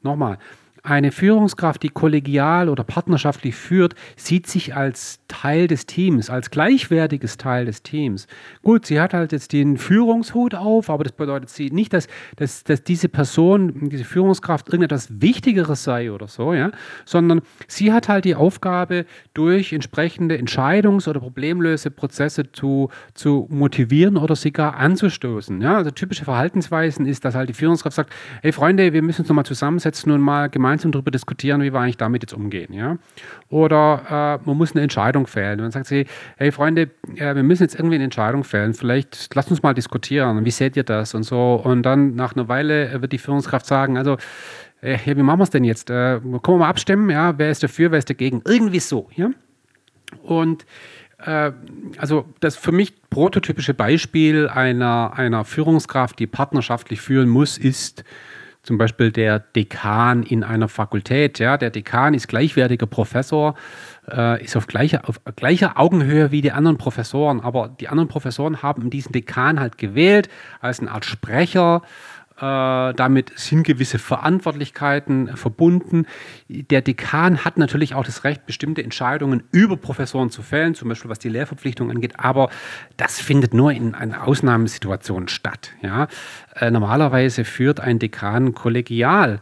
[0.00, 0.38] Nochmal,
[0.82, 7.36] eine Führungskraft, die kollegial oder partnerschaftlich führt, sieht sich als Teil des Teams, als gleichwertiges
[7.36, 8.26] Teil des Teams.
[8.62, 12.64] Gut, sie hat halt jetzt den Führungshut auf, aber das bedeutet sie nicht, dass, dass,
[12.64, 16.70] dass diese Person, diese Führungskraft irgendetwas Wichtigeres sei oder so, ja,
[17.04, 19.04] sondern sie hat halt die Aufgabe,
[19.34, 25.60] durch entsprechende Entscheidungs- oder Problemlöseprozesse zu, zu motivieren oder sogar anzustoßen.
[25.60, 28.12] Ja, also typische Verhaltensweisen ist, dass halt die Führungskraft sagt,
[28.42, 31.80] hey Freunde, wir müssen uns nochmal zusammensetzen und mal gemeinsam gemeinsam darüber diskutieren, wie wir
[31.80, 32.72] eigentlich damit jetzt umgehen.
[32.74, 32.98] Ja?
[33.48, 35.60] Oder äh, man muss eine Entscheidung fällen.
[35.60, 36.06] Und dann sagt sie,
[36.36, 38.74] hey Freunde, äh, wir müssen jetzt irgendwie eine Entscheidung fällen.
[38.74, 40.44] Vielleicht lasst uns mal diskutieren.
[40.44, 41.14] Wie seht ihr das?
[41.14, 41.54] Und so.
[41.64, 44.18] Und dann nach einer Weile wird die Führungskraft sagen, also
[44.82, 45.88] äh, wie machen wir es denn jetzt?
[45.88, 47.08] Äh, können wir mal abstimmen?
[47.08, 47.38] Ja?
[47.38, 48.42] Wer ist dafür, wer ist dagegen?
[48.46, 49.08] Irgendwie so.
[49.16, 49.30] Ja?
[50.22, 50.66] Und
[51.24, 51.52] äh,
[51.96, 58.04] also das für mich prototypische Beispiel einer, einer Führungskraft, die partnerschaftlich führen muss, ist
[58.68, 61.38] zum Beispiel der Dekan in einer Fakultät.
[61.38, 63.54] Ja, der Dekan ist gleichwertiger Professor,
[64.10, 68.62] äh, ist auf gleicher, auf gleicher Augenhöhe wie die anderen Professoren, aber die anderen Professoren
[68.62, 70.28] haben diesen Dekan halt gewählt
[70.60, 71.80] als eine Art Sprecher
[72.40, 76.06] äh, damit sind gewisse Verantwortlichkeiten verbunden.
[76.48, 81.10] Der Dekan hat natürlich auch das Recht, bestimmte Entscheidungen über Professoren zu fällen, zum Beispiel
[81.10, 82.48] was die Lehrverpflichtung angeht, aber
[82.96, 85.72] das findet nur in einer Ausnahmesituation statt.
[85.82, 86.06] Ja?
[86.54, 89.40] Äh, normalerweise führt ein Dekan kollegial.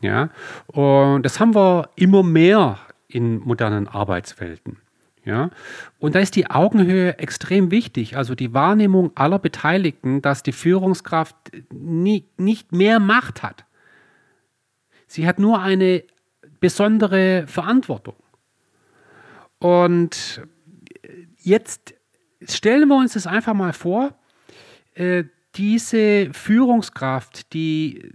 [0.00, 0.30] Ja?
[0.66, 2.78] Und das haben wir immer mehr
[3.08, 4.78] in modernen Arbeitswelten.
[5.26, 5.50] Ja?
[5.98, 11.36] Und da ist die Augenhöhe extrem wichtig, also die Wahrnehmung aller Beteiligten, dass die Führungskraft
[11.70, 13.66] nie, nicht mehr Macht hat.
[15.08, 16.04] Sie hat nur eine
[16.60, 18.14] besondere Verantwortung.
[19.58, 20.42] Und
[21.38, 21.94] jetzt
[22.42, 24.14] stellen wir uns das einfach mal vor,
[24.94, 25.24] äh,
[25.56, 28.12] diese Führungskraft, die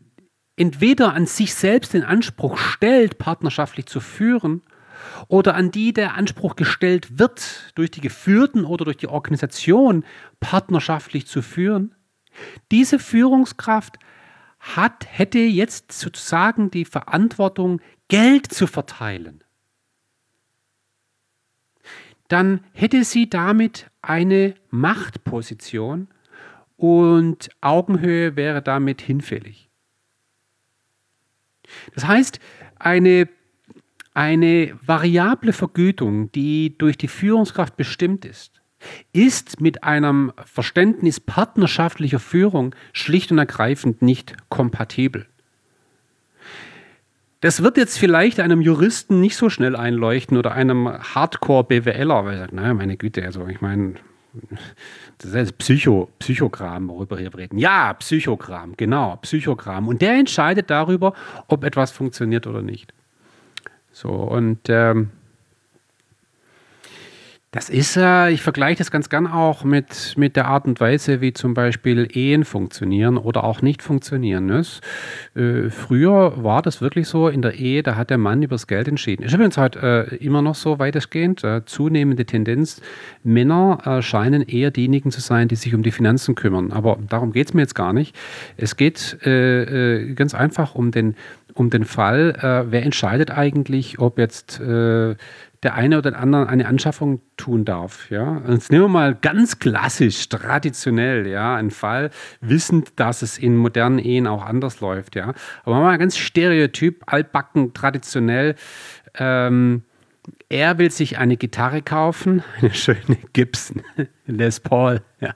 [0.56, 4.62] entweder an sich selbst den Anspruch stellt, partnerschaftlich zu führen,
[5.28, 10.04] oder an die der Anspruch gestellt wird, durch die Geführten oder durch die Organisation
[10.40, 11.96] partnerschaftlich zu führen,
[12.72, 13.98] diese Führungskraft
[14.60, 19.44] hat, hätte jetzt sozusagen die Verantwortung, Geld zu verteilen.
[22.28, 26.08] Dann hätte sie damit eine Machtposition
[26.78, 29.70] und Augenhöhe wäre damit hinfällig.
[31.94, 32.40] Das heißt,
[32.80, 33.28] eine
[34.14, 38.62] eine variable Vergütung, die durch die Führungskraft bestimmt ist,
[39.14, 45.28] ist mit einem Verständnis partnerschaftlicher Führung schlicht und ergreifend nicht kompatibel.
[47.42, 52.40] Das wird jetzt vielleicht einem Juristen nicht so schnell einleuchten oder einem Hardcore-BWLer, weil er
[52.40, 53.96] sagt, naja, meine Güte, also ich meine,
[55.18, 57.58] das ist Psycho, Psychogramm, worüber wir reden.
[57.58, 59.88] Ja, Psychogramm, genau, Psychogramm.
[59.88, 61.14] Und der entscheidet darüber,
[61.48, 62.94] ob etwas funktioniert oder nicht.
[64.02, 65.12] So, und ähm,
[67.52, 71.20] das ist, äh, ich vergleiche das ganz gern auch mit, mit der Art und Weise,
[71.20, 74.46] wie zum Beispiel Ehen funktionieren oder auch nicht funktionieren.
[74.46, 74.64] Ne?
[75.36, 78.68] Äh, früher war das wirklich so in der Ehe, da hat der Mann über das
[78.68, 79.24] Geld entschieden.
[79.24, 81.44] Ist übrigens halt äh, immer noch so weitestgehend.
[81.44, 82.82] Äh, zunehmende Tendenz.
[83.22, 86.72] Männer äh, scheinen eher diejenigen zu sein, die sich um die Finanzen kümmern.
[86.72, 88.16] Aber darum geht es mir jetzt gar nicht.
[88.56, 91.16] Es geht äh, ganz einfach um den
[91.54, 95.16] um den Fall, äh, wer entscheidet eigentlich, ob jetzt äh,
[95.64, 98.10] der eine oder andere eine Anschaffung tun darf.
[98.10, 98.42] Ja?
[98.48, 102.10] Jetzt nehmen wir mal ganz klassisch, traditionell, ja, einen Fall,
[102.40, 105.16] wissend, dass es in modernen Ehen auch anders läuft.
[105.16, 105.34] Ja?
[105.64, 108.56] Aber mal ganz stereotyp, altbacken, traditionell.
[109.16, 109.84] Ähm,
[110.50, 113.84] er will sich eine Gitarre kaufen, eine schöne Gibson,
[114.26, 115.02] Les Paul.
[115.20, 115.36] Ja,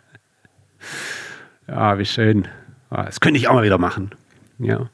[1.67, 2.47] ja wie schön.
[2.89, 4.11] Ah, das könnte ich auch mal wieder machen.
[4.57, 4.89] Ja.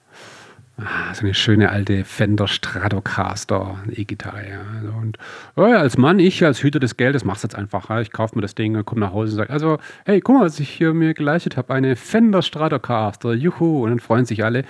[0.83, 4.49] Ah, so eine schöne alte Fender Stratocaster E-Gitarre.
[4.49, 4.61] Ja.
[4.75, 5.17] Also, und
[5.55, 7.89] oh ja, als Mann, ich als Hüter des Geldes, mach's jetzt einfach.
[7.89, 8.01] Ja.
[8.01, 10.59] Ich kaufe mir das Ding, komme nach Hause und sage, also, hey, guck mal, was
[10.59, 14.63] ich hier mir geleistet habe, eine Fender Stratocaster, juhu, und dann freuen sich alle.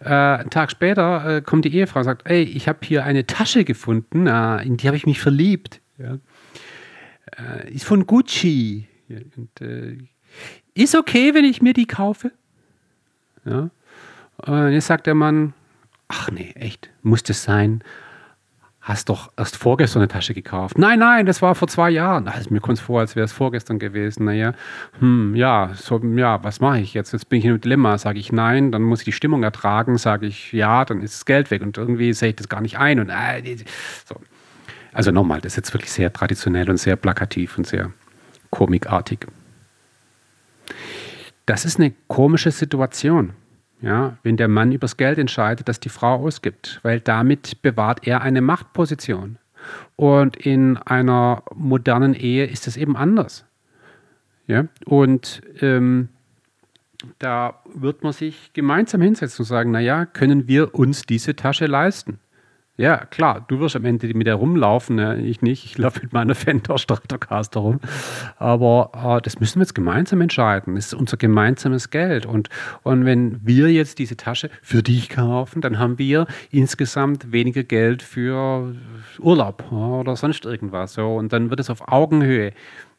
[0.00, 3.26] Äh, einen Tag später äh, kommt die Ehefrau und sagt, hey, ich habe hier eine
[3.26, 5.80] Tasche gefunden, äh, in die habe ich mich verliebt.
[5.98, 6.18] Ja.
[7.38, 8.88] Äh, ist von Gucci.
[9.08, 9.98] Und, äh,
[10.74, 12.32] ist okay, wenn ich mir die kaufe?
[13.44, 13.70] Ja.
[14.38, 15.54] Und jetzt sagt der Mann,
[16.08, 17.82] ach nee, echt, muss das sein?
[18.80, 20.78] Hast doch erst vorgestern eine Tasche gekauft.
[20.78, 22.28] Nein, nein, das war vor zwei Jahren.
[22.28, 24.26] Also, mir kommt es vor, als wäre es vorgestern gewesen.
[24.26, 24.52] Naja,
[25.00, 27.12] hm, ja, so, ja, was mache ich jetzt?
[27.12, 27.98] Jetzt bin ich in einem Dilemma.
[27.98, 29.98] Sage ich nein, dann muss ich die Stimmung ertragen.
[29.98, 31.62] Sage ich ja, dann ist das Geld weg.
[31.62, 33.00] Und irgendwie sehe ich das gar nicht ein.
[33.00, 33.56] Und, äh,
[34.04, 34.20] so.
[34.92, 37.90] Also nochmal, das ist jetzt wirklich sehr traditionell und sehr plakativ und sehr
[38.50, 39.26] komikartig.
[41.44, 43.32] Das ist eine komische Situation
[43.80, 48.22] ja, wenn der Mann übers Geld entscheidet, das die Frau ausgibt, weil damit bewahrt er
[48.22, 49.38] eine Machtposition.
[49.96, 53.44] Und in einer modernen Ehe ist das eben anders.
[54.46, 56.08] Ja, und ähm,
[57.18, 62.20] da wird man sich gemeinsam hinsetzen und sagen, naja, können wir uns diese Tasche leisten?
[62.78, 65.18] Ja, klar, du wirst am Ende mit der rumlaufen, ne?
[65.18, 65.64] ich nicht.
[65.64, 67.80] Ich laufe mit meiner Fender Stratocaster rum.
[68.38, 70.74] Aber äh, das müssen wir jetzt gemeinsam entscheiden.
[70.74, 72.26] Das ist unser gemeinsames Geld.
[72.26, 72.50] Und,
[72.82, 78.02] und wenn wir jetzt diese Tasche für dich kaufen, dann haben wir insgesamt weniger Geld
[78.02, 78.74] für
[79.20, 80.92] Urlaub oder sonst irgendwas.
[80.92, 81.16] So.
[81.16, 82.52] Und dann wird es auf Augenhöhe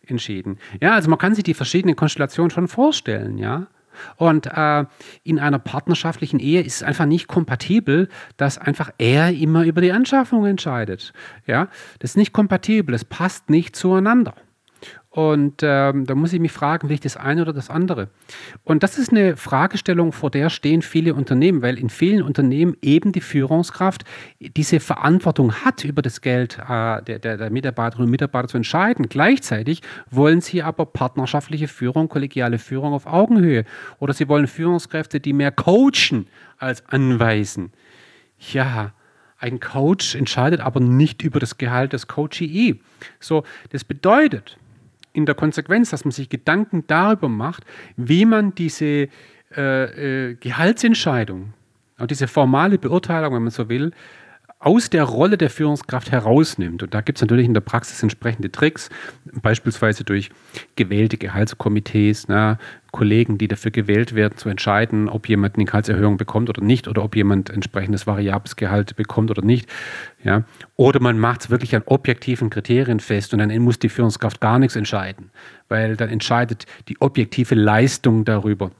[0.07, 0.57] entschieden.
[0.81, 3.67] Ja, also man kann sich die verschiedenen Konstellationen schon vorstellen, ja.
[4.15, 4.85] Und äh,
[5.23, 9.91] in einer partnerschaftlichen Ehe ist es einfach nicht kompatibel, dass einfach er immer über die
[9.91, 11.13] Anschaffung entscheidet.
[11.45, 11.67] Ja,
[11.99, 14.33] das ist nicht kompatibel, es passt nicht zueinander.
[15.09, 18.09] Und ähm, da muss ich mich fragen, will ich das eine oder das andere?
[18.63, 23.13] Und das ist eine Fragestellung, vor der stehen viele Unternehmen, weil in vielen Unternehmen eben
[23.13, 24.03] die Führungskraft
[24.39, 29.07] diese Verantwortung hat, über das Geld äh, der, der, der Mitarbeiterinnen und Mitarbeiter zu entscheiden.
[29.09, 29.81] Gleichzeitig
[30.11, 33.63] wollen sie aber partnerschaftliche Führung, kollegiale Führung auf Augenhöhe.
[33.99, 36.27] Oder sie wollen Führungskräfte, die mehr coachen
[36.57, 37.71] als anweisen.
[38.53, 38.91] Ja,
[39.39, 42.79] ein Coach entscheidet aber nicht über das Gehalt des Coachee.
[43.19, 44.57] So, das bedeutet,
[45.17, 47.65] in der Konsequenz, dass man sich Gedanken darüber macht,
[47.95, 49.09] wie man diese
[49.55, 51.53] äh, äh, Gehaltsentscheidung,
[51.97, 53.91] auch diese formale Beurteilung, wenn man so will,
[54.59, 56.81] aus der Rolle der Führungskraft herausnimmt.
[56.81, 58.89] Und da gibt es natürlich in der Praxis entsprechende Tricks,
[59.41, 60.31] beispielsweise durch
[60.75, 62.57] gewählte Gehaltskomitees, na,
[62.91, 67.03] Kollegen, die dafür gewählt werden, zu entscheiden, ob jemand eine Gehaltserhöhung bekommt oder nicht, oder
[67.03, 69.69] ob jemand entsprechendes variables Gehalt bekommt oder nicht.
[70.23, 70.43] Ja.
[70.75, 74.57] Oder man macht es wirklich an objektiven Kriterien fest und dann muss die Führungskraft gar
[74.57, 75.29] nichts entscheiden,
[75.69, 78.71] weil dann entscheidet die objektive Leistung darüber.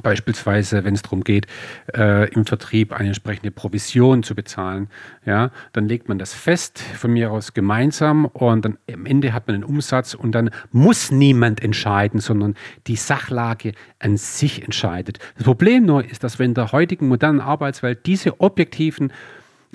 [0.00, 1.46] Beispielsweise, wenn es darum geht,
[1.94, 4.88] äh, im Vertrieb eine entsprechende Provision zu bezahlen,
[5.26, 9.46] ja, dann legt man das fest, von mir aus gemeinsam und dann am Ende hat
[9.48, 12.54] man einen Umsatz und dann muss niemand entscheiden, sondern
[12.86, 15.18] die Sachlage an sich entscheidet.
[15.36, 19.12] Das Problem nur ist, dass wir in der heutigen modernen Arbeitswelt diese objektiven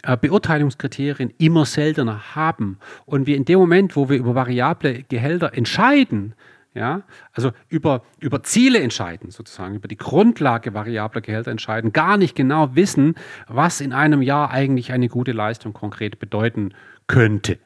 [0.02, 5.54] äh, Beurteilungskriterien immer seltener haben und wir in dem Moment, wo wir über variable Gehälter
[5.54, 6.34] entscheiden,
[6.78, 7.02] ja,
[7.34, 12.76] also über, über Ziele entscheiden, sozusagen, über die Grundlage variabler Gehälter entscheiden, gar nicht genau
[12.76, 13.16] wissen,
[13.48, 16.74] was in einem Jahr eigentlich eine gute Leistung konkret bedeuten
[17.08, 17.58] könnte.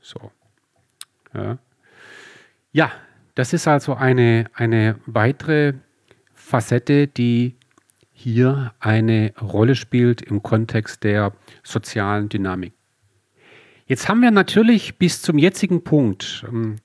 [0.00, 0.32] So.
[1.34, 1.58] Ja,
[2.72, 2.92] ja
[3.34, 5.74] das ist also eine, eine weitere
[6.34, 7.56] Facette, die
[8.12, 12.72] hier eine Rolle spielt im Kontext der sozialen Dynamik.
[13.86, 16.76] Jetzt haben wir natürlich bis zum jetzigen Punkt ähm,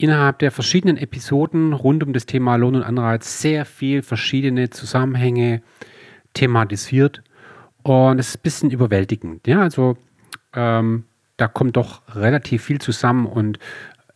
[0.00, 5.62] innerhalb der verschiedenen Episoden rund um das Thema Lohn und Anreiz sehr viel verschiedene Zusammenhänge
[6.32, 7.22] thematisiert.
[7.82, 9.46] Und es ist ein bisschen überwältigend.
[9.46, 9.96] Ja, also
[10.54, 11.04] ähm,
[11.36, 13.26] da kommt doch relativ viel zusammen.
[13.26, 13.58] Und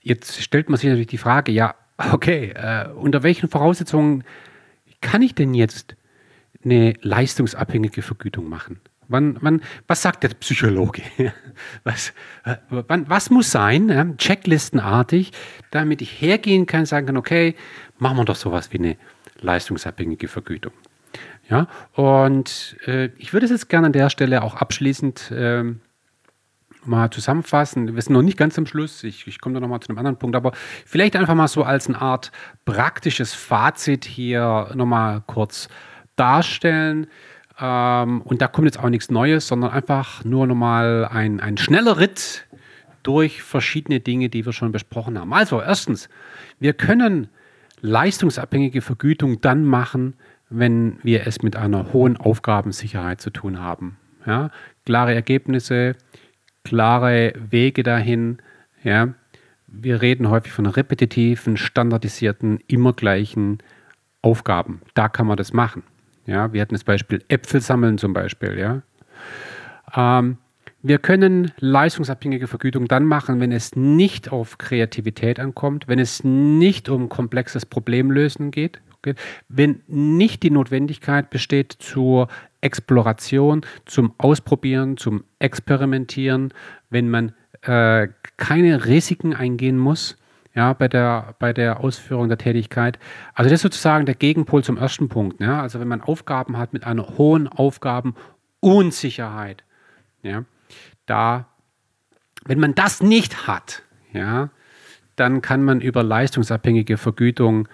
[0.00, 1.74] jetzt stellt man sich natürlich die Frage, ja,
[2.12, 4.24] okay, äh, unter welchen Voraussetzungen
[5.00, 5.96] kann ich denn jetzt
[6.64, 8.80] eine leistungsabhängige Vergütung machen?
[9.08, 11.02] Wann, wann, was sagt der Psychologe?
[11.84, 12.12] Was,
[12.44, 15.30] äh, wann, was muss sein, checklistenartig,
[15.70, 17.54] damit ich hergehen kann, sagen kann, okay,
[17.98, 18.96] machen wir doch sowas wie eine
[19.40, 20.72] leistungsabhängige Vergütung.
[21.48, 25.64] Ja, und äh, ich würde es jetzt gerne an der Stelle auch abschließend äh,
[26.86, 27.94] mal zusammenfassen.
[27.94, 29.04] Wir sind noch nicht ganz am Schluss.
[29.04, 30.52] Ich, ich komme da nochmal zu einem anderen Punkt, aber
[30.86, 32.32] vielleicht einfach mal so als eine Art
[32.64, 35.68] praktisches Fazit hier nochmal kurz
[36.16, 37.06] darstellen.
[37.60, 41.98] Ähm, und da kommt jetzt auch nichts Neues, sondern einfach nur nochmal ein, ein schneller
[41.98, 42.46] Ritt
[43.02, 45.32] durch verschiedene Dinge, die wir schon besprochen haben.
[45.32, 46.08] Also, erstens,
[46.58, 47.28] wir können
[47.80, 50.14] leistungsabhängige Vergütung dann machen,
[50.48, 53.98] wenn wir es mit einer hohen Aufgabensicherheit zu tun haben.
[54.26, 54.50] Ja,
[54.86, 55.96] klare Ergebnisse,
[56.64, 58.38] klare Wege dahin.
[58.82, 59.14] Ja.
[59.66, 63.58] Wir reden häufig von repetitiven, standardisierten, immer gleichen
[64.22, 64.80] Aufgaben.
[64.94, 65.82] Da kann man das machen.
[66.26, 68.58] Ja, wir hatten das Beispiel Äpfel sammeln zum Beispiel.
[68.58, 68.82] Ja.
[69.94, 70.38] Ähm,
[70.82, 76.90] wir können leistungsabhängige Vergütung dann machen, wenn es nicht auf Kreativität ankommt, wenn es nicht
[76.90, 78.80] um komplexes Problemlösen geht,
[79.48, 82.28] wenn nicht die Notwendigkeit besteht zur
[82.60, 86.52] Exploration, zum Ausprobieren, zum Experimentieren,
[86.90, 90.16] wenn man äh, keine Risiken eingehen muss,
[90.54, 92.98] ja, bei der, bei der Ausführung der Tätigkeit.
[93.34, 95.40] Also das ist sozusagen der Gegenpol zum ersten Punkt.
[95.40, 95.60] Ja?
[95.60, 99.64] Also wenn man Aufgaben hat mit einer hohen Aufgabenunsicherheit,
[100.22, 100.44] ja,
[101.06, 101.46] da,
[102.44, 103.82] wenn man das nicht hat,
[104.12, 104.50] ja,
[105.16, 107.68] dann kann man über leistungsabhängige Vergütung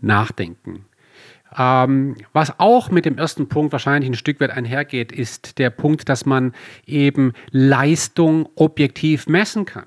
[0.00, 0.86] nachdenken.
[1.56, 6.08] Ähm, was auch mit dem ersten Punkt wahrscheinlich ein Stück weit einhergeht, ist der Punkt,
[6.08, 9.86] dass man eben Leistung objektiv messen kann.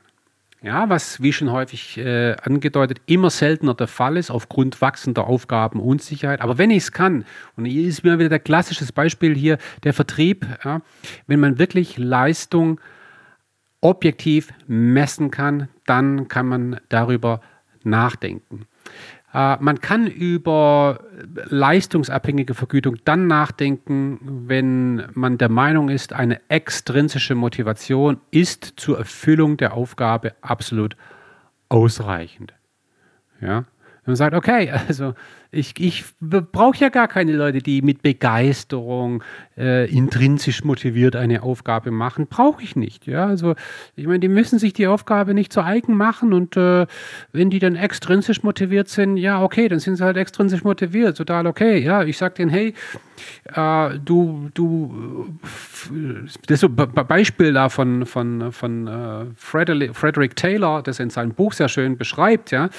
[0.62, 6.41] Ja, was wie schon häufig äh, angedeutet immer seltener der Fall ist aufgrund wachsender Aufgabenunsicherheit.
[6.41, 7.24] Aber wenn ich es kann,
[7.55, 10.82] und hier ist mir wieder der klassische Beispiel hier der Vertrieb, ja,
[11.28, 12.82] wenn man wirklich Leistung
[13.80, 17.39] objektiv messen kann, dann kann man darüber
[17.84, 18.66] nachdenken.
[19.34, 21.02] Äh, man kann über
[21.50, 29.58] leistungsabhängige Vergütung dann nachdenken, wenn man der Meinung ist, eine extrinsische Motivation ist zur Erfüllung
[29.58, 30.96] der Aufgabe absolut
[31.70, 32.54] ausreichend.
[33.42, 33.66] Ja?
[34.10, 35.14] man sagt, okay, also
[35.52, 39.24] ich, ich brauche ja gar keine Leute, die mit Begeisterung
[39.58, 42.28] äh, intrinsisch motiviert eine Aufgabe machen.
[42.28, 43.08] Brauche ich nicht.
[43.08, 43.56] Ja, also
[43.95, 46.86] ich meine, die müssen sich die Aufgabe nicht zu eigen machen und äh,
[47.32, 51.18] wenn die dann extrinsisch motiviert sind, ja, okay, dann sind sie halt extrinsisch motiviert.
[51.18, 51.80] Total okay.
[51.80, 52.76] Ja, ich sage denen, hey,
[53.56, 55.39] äh, du, du,
[56.45, 61.34] das ist so ein Beispiel da von, von, von äh, Frederick, Taylor, das in seinem
[61.34, 62.70] Buch sehr schön beschreibt, ja,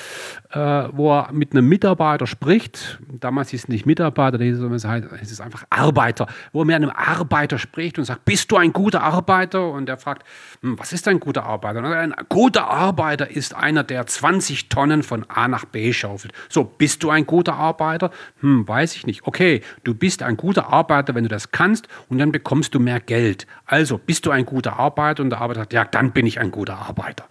[0.51, 5.41] äh, wo er mit einem Mitarbeiter spricht spricht, damals hieß es nicht Mitarbeiter, hieß es
[5.41, 9.71] einfach Arbeiter, wo mit einem Arbeiter spricht und sagt, bist du ein guter Arbeiter?
[9.71, 10.27] Und er fragt,
[10.63, 11.81] hm, was ist ein guter Arbeiter?
[11.81, 16.33] Und ein guter Arbeiter ist einer, der 20 Tonnen von A nach B schaufelt.
[16.49, 18.11] So, bist du ein guter Arbeiter?
[18.41, 19.27] Hm, weiß ich nicht.
[19.27, 23.01] Okay, du bist ein guter Arbeiter, wenn du das kannst und dann bekommst du mehr
[23.01, 23.47] Geld.
[23.65, 25.23] Also, bist du ein guter Arbeiter?
[25.23, 27.25] Und der Arbeiter sagt, ja, dann bin ich ein guter Arbeiter.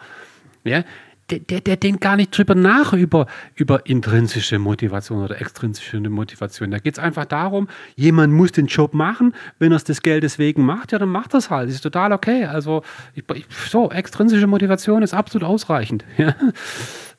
[0.66, 0.84] Ja,
[1.30, 6.72] der, der, denkt gar nicht drüber nach, über, über intrinsische Motivation oder extrinsische Motivation.
[6.72, 9.34] Da geht es einfach darum, jemand muss den Job machen.
[9.60, 11.68] Wenn er es des Geldes wegen macht, ja, dann macht das halt.
[11.70, 12.46] Das ist total okay.
[12.46, 13.24] Also, ich,
[13.70, 16.06] so, extrinsische Motivation ist absolut ausreichend.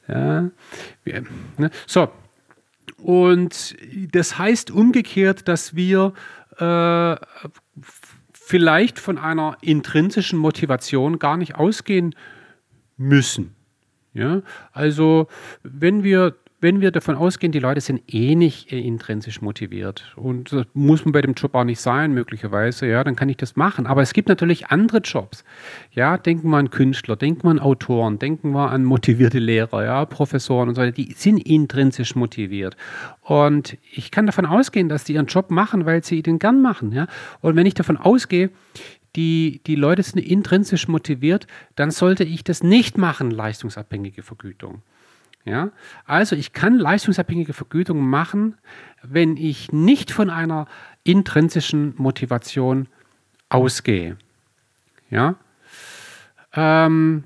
[0.08, 0.50] Ja.
[1.04, 1.20] ja.
[1.56, 1.70] Ne?
[1.86, 2.08] So.
[2.96, 3.76] Und
[4.10, 6.14] das heißt umgekehrt, dass wir
[6.58, 7.16] äh,
[8.32, 12.14] vielleicht von einer intrinsischen Motivation gar nicht ausgehen
[12.96, 13.54] müssen.
[14.20, 14.42] Ja,
[14.72, 15.28] also
[15.62, 20.66] wenn wir, wenn wir davon ausgehen, die Leute sind eh nicht intrinsisch motiviert und das
[20.74, 23.86] muss man bei dem Job auch nicht sein, möglicherweise, ja, dann kann ich das machen.
[23.86, 25.42] Aber es gibt natürlich andere Jobs.
[25.92, 30.04] Ja, denken wir an Künstler, denken wir an Autoren, denken wir an motivierte Lehrer, ja,
[30.04, 32.76] Professoren und so weiter, die sind intrinsisch motiviert.
[33.22, 36.92] Und ich kann davon ausgehen, dass die ihren Job machen, weil sie den gern machen,
[36.92, 37.06] ja.
[37.40, 38.50] Und wenn ich davon ausgehe,
[39.16, 44.82] die, die Leute sind intrinsisch motiviert, dann sollte ich das nicht machen, leistungsabhängige Vergütung.
[45.44, 45.72] Ja?
[46.04, 48.56] Also ich kann leistungsabhängige Vergütung machen,
[49.02, 50.66] wenn ich nicht von einer
[51.02, 52.88] intrinsischen Motivation
[53.48, 54.16] ausgehe.
[55.10, 55.36] Ja?
[56.52, 57.24] Ähm,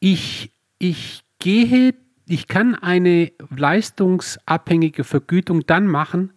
[0.00, 1.94] ich, ich gehe,
[2.26, 6.32] ich kann eine leistungsabhängige Vergütung dann machen,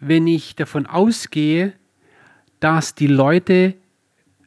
[0.00, 1.72] wenn ich davon ausgehe,
[2.60, 3.74] dass die Leute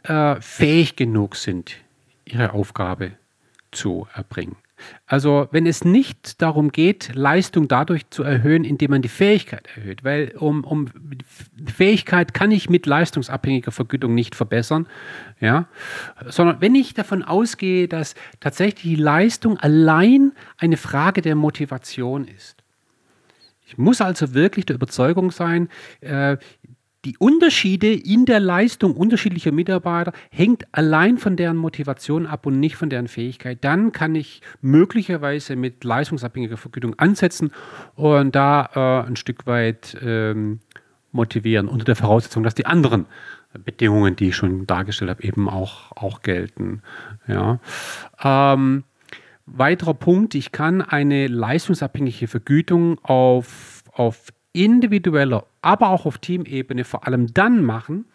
[0.03, 1.77] äh, fähig genug sind,
[2.25, 3.13] ihre Aufgabe
[3.71, 4.55] zu erbringen.
[5.05, 10.03] Also wenn es nicht darum geht, Leistung dadurch zu erhöhen, indem man die Fähigkeit erhöht,
[10.03, 10.89] weil um, um
[11.65, 14.87] Fähigkeit kann ich mit leistungsabhängiger Vergütung nicht verbessern,
[15.39, 15.67] ja,
[16.27, 22.57] sondern wenn ich davon ausgehe, dass tatsächlich die Leistung allein eine Frage der Motivation ist.
[23.65, 25.69] Ich muss also wirklich der Überzeugung sein,
[26.01, 26.37] äh,
[27.05, 32.75] die Unterschiede in der Leistung unterschiedlicher Mitarbeiter hängt allein von deren Motivation ab und nicht
[32.75, 33.63] von deren Fähigkeit.
[33.63, 37.51] Dann kann ich möglicherweise mit leistungsabhängiger Vergütung ansetzen
[37.95, 38.69] und da
[39.03, 40.59] äh, ein Stück weit ähm,
[41.11, 43.05] motivieren, unter der Voraussetzung, dass die anderen
[43.65, 46.83] Bedingungen, die ich schon dargestellt habe, eben auch, auch gelten.
[47.27, 47.59] Ja.
[48.23, 48.83] Ähm,
[49.45, 57.07] weiterer Punkt, ich kann eine leistungsabhängige Vergütung auf, auf individueller, aber auch auf Teamebene vor
[57.07, 58.05] allem dann machen,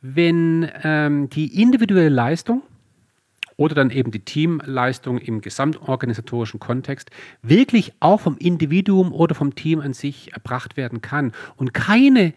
[0.00, 2.62] wenn ähm, die individuelle Leistung
[3.56, 7.10] oder dann eben die Teamleistung im gesamtorganisatorischen Kontext
[7.42, 11.32] wirklich auch vom Individuum oder vom Team an sich erbracht werden kann.
[11.56, 12.32] Und keine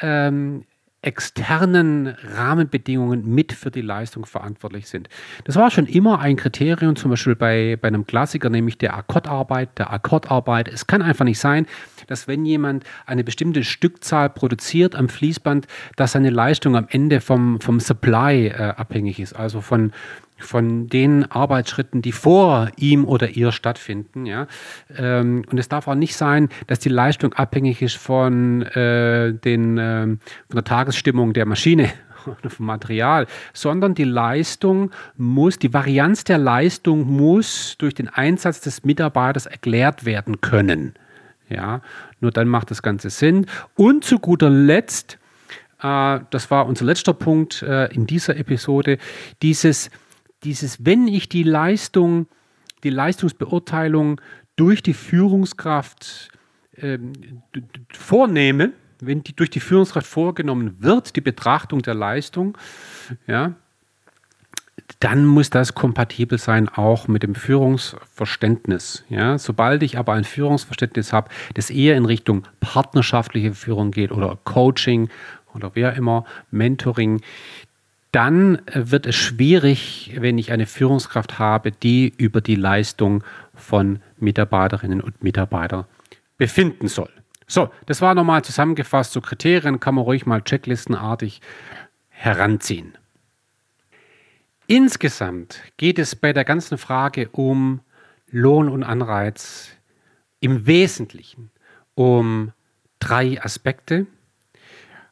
[0.00, 0.64] ähm,
[1.06, 5.08] externen Rahmenbedingungen mit für die Leistung verantwortlich sind.
[5.44, 9.78] Das war schon immer ein Kriterium, zum Beispiel bei, bei einem Klassiker, nämlich der Akkordarbeit,
[9.78, 10.68] der Akkordarbeit.
[10.68, 11.66] Es kann einfach nicht sein,
[12.08, 17.60] dass wenn jemand eine bestimmte Stückzahl produziert am Fließband, dass seine Leistung am Ende vom,
[17.60, 19.92] vom Supply äh, abhängig ist, also von,
[20.38, 24.26] von den Arbeitsschritten, die vor ihm oder ihr stattfinden.
[24.26, 24.46] Ja?
[24.96, 29.78] Ähm, und es darf auch nicht sein, dass die Leistung abhängig ist von, äh, den,
[29.78, 30.18] äh, von
[30.54, 31.90] der Tagesstimmung der Maschine
[32.48, 38.84] vom Material, sondern die Leistung muss, die Varianz der Leistung muss durch den Einsatz des
[38.84, 40.94] Mitarbeiters erklärt werden können.
[41.48, 41.80] Ja,
[42.20, 43.46] nur dann macht das Ganze Sinn.
[43.76, 45.18] Und zu guter Letzt,
[45.80, 48.98] äh, das war unser letzter Punkt äh, in dieser Episode,
[49.42, 49.90] dieses
[50.44, 52.26] dieses, wenn ich die Leistung,
[52.84, 54.20] die Leistungsbeurteilung
[54.56, 56.30] durch die Führungskraft
[56.76, 57.12] ähm,
[57.92, 62.56] vornehme, wenn die durch die Führungskraft vorgenommen wird, die Betrachtung der Leistung,
[63.26, 63.54] ja,
[65.00, 69.04] dann muss das kompatibel sein auch mit dem Führungsverständnis.
[69.08, 69.36] Ja?
[69.38, 75.08] Sobald ich aber ein Führungsverständnis habe, das eher in Richtung partnerschaftliche Führung geht oder Coaching
[75.54, 77.20] oder wer immer, Mentoring,
[78.12, 84.00] dann äh, wird es schwierig, wenn ich eine Führungskraft habe, die über die Leistung von
[84.18, 85.84] Mitarbeiterinnen und Mitarbeitern
[86.38, 87.10] befinden soll.
[87.46, 89.12] So, das war nochmal zusammengefasst.
[89.12, 91.40] So Kriterien kann man ruhig mal checklistenartig
[92.08, 92.96] heranziehen.
[94.66, 97.80] Insgesamt geht es bei der ganzen Frage um
[98.28, 99.70] Lohn und Anreiz
[100.40, 101.50] im Wesentlichen
[101.94, 102.52] um
[102.98, 104.06] drei Aspekte.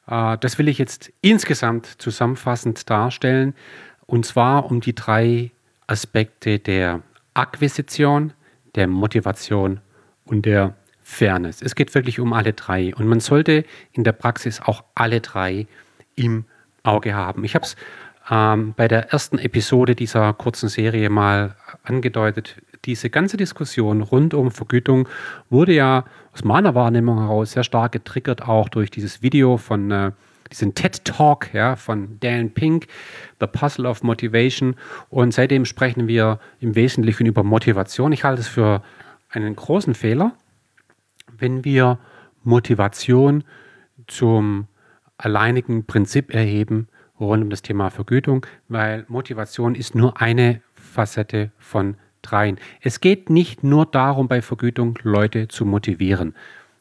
[0.06, 3.54] Äh, das will ich jetzt insgesamt zusammenfassend darstellen,
[4.06, 5.50] und zwar um die drei
[5.86, 7.02] Aspekte der
[7.34, 8.32] Akquisition,
[8.74, 9.80] der Motivation
[10.24, 11.62] und der Fairness.
[11.62, 15.66] Es geht wirklich um alle drei und man sollte in der Praxis auch alle drei
[16.16, 16.44] im
[16.82, 17.44] Auge haben.
[17.44, 17.76] Ich habe es
[18.30, 24.50] ähm, bei der ersten Episode dieser kurzen Serie mal angedeutet diese ganze Diskussion rund um
[24.50, 25.08] Vergütung
[25.50, 30.12] wurde ja aus meiner Wahrnehmung heraus sehr stark getriggert, auch durch dieses Video von äh,
[30.50, 32.86] diesen TED Talk ja, von Dan Pink,
[33.40, 34.76] The Puzzle of Motivation.
[35.08, 38.12] Und seitdem sprechen wir im Wesentlichen über Motivation.
[38.12, 38.82] Ich halte es für
[39.30, 40.32] einen großen Fehler,
[41.36, 41.98] wenn wir
[42.42, 43.44] Motivation
[44.06, 44.68] zum
[45.16, 51.96] alleinigen Prinzip erheben rund um das Thema Vergütung, weil Motivation ist nur eine Facette von
[52.30, 52.58] dreien.
[52.80, 56.34] Es geht nicht nur darum, bei Vergütung Leute zu motivieren.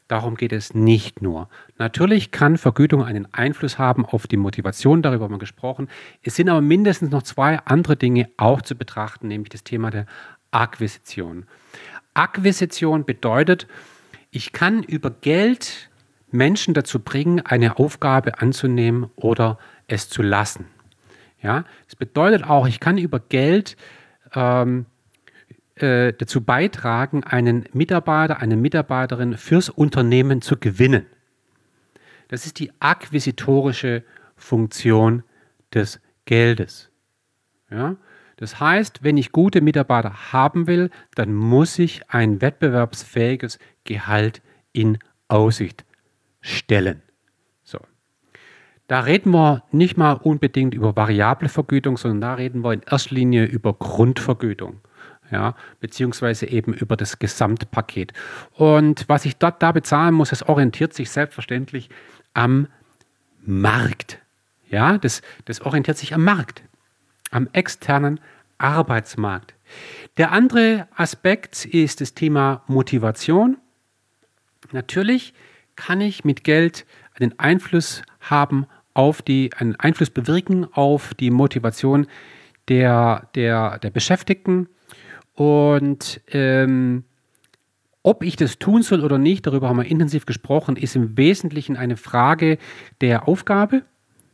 [0.08, 1.50] Darum geht es nicht nur.
[1.78, 5.88] Natürlich kann Vergütung einen Einfluss haben auf die Motivation, darüber haben wir gesprochen.
[6.22, 10.06] Es sind aber mindestens noch zwei andere Dinge auch zu betrachten, nämlich das Thema der
[10.52, 11.46] Akquisition.
[12.14, 13.68] Akquisition bedeutet,
[14.30, 15.90] ich kann über Geld
[16.32, 20.66] Menschen dazu bringen, eine Aufgabe anzunehmen oder es zu lassen.
[21.42, 23.78] Ja, es bedeutet auch, ich kann über Geld
[24.34, 24.86] ähm,
[25.84, 31.06] äh, dazu beitragen, einen Mitarbeiter, eine Mitarbeiterin fürs Unternehmen zu gewinnen.
[32.30, 34.04] Das ist die akquisitorische
[34.38, 35.24] Funktion
[35.74, 36.90] des Geldes.
[37.70, 37.98] Ja?
[38.38, 45.00] Das heißt, wenn ich gute Mitarbeiter haben will, dann muss ich ein wettbewerbsfähiges Gehalt in
[45.28, 45.84] Aussicht
[46.40, 47.02] stellen.
[47.64, 47.80] So.
[48.88, 53.16] Da reden wir nicht mal unbedingt über variable Vergütung, sondern da reden wir in erster
[53.16, 54.80] Linie über Grundvergütung
[55.34, 58.14] ja, beziehungsweise eben über das Gesamtpaket.
[58.54, 61.90] Und was ich dort da bezahlen muss, das orientiert sich selbstverständlich
[62.34, 62.68] am
[63.42, 64.20] Markt.
[64.70, 66.64] Ja, das, das orientiert sich am Markt,
[67.32, 68.20] am externen
[68.60, 69.56] Arbeitsmarkt.
[70.18, 73.58] Der andere Aspekt ist das Thema Motivation.
[74.72, 75.34] Natürlich
[75.76, 82.06] kann ich mit Geld einen Einfluss haben auf die, einen Einfluss bewirken auf die Motivation
[82.68, 84.70] der, der, der Beschäftigten.
[85.36, 87.04] Und ähm,
[88.06, 91.78] Ob ich das tun soll oder nicht, darüber haben wir intensiv gesprochen, ist im Wesentlichen
[91.78, 92.58] eine Frage
[93.00, 93.84] der Aufgabe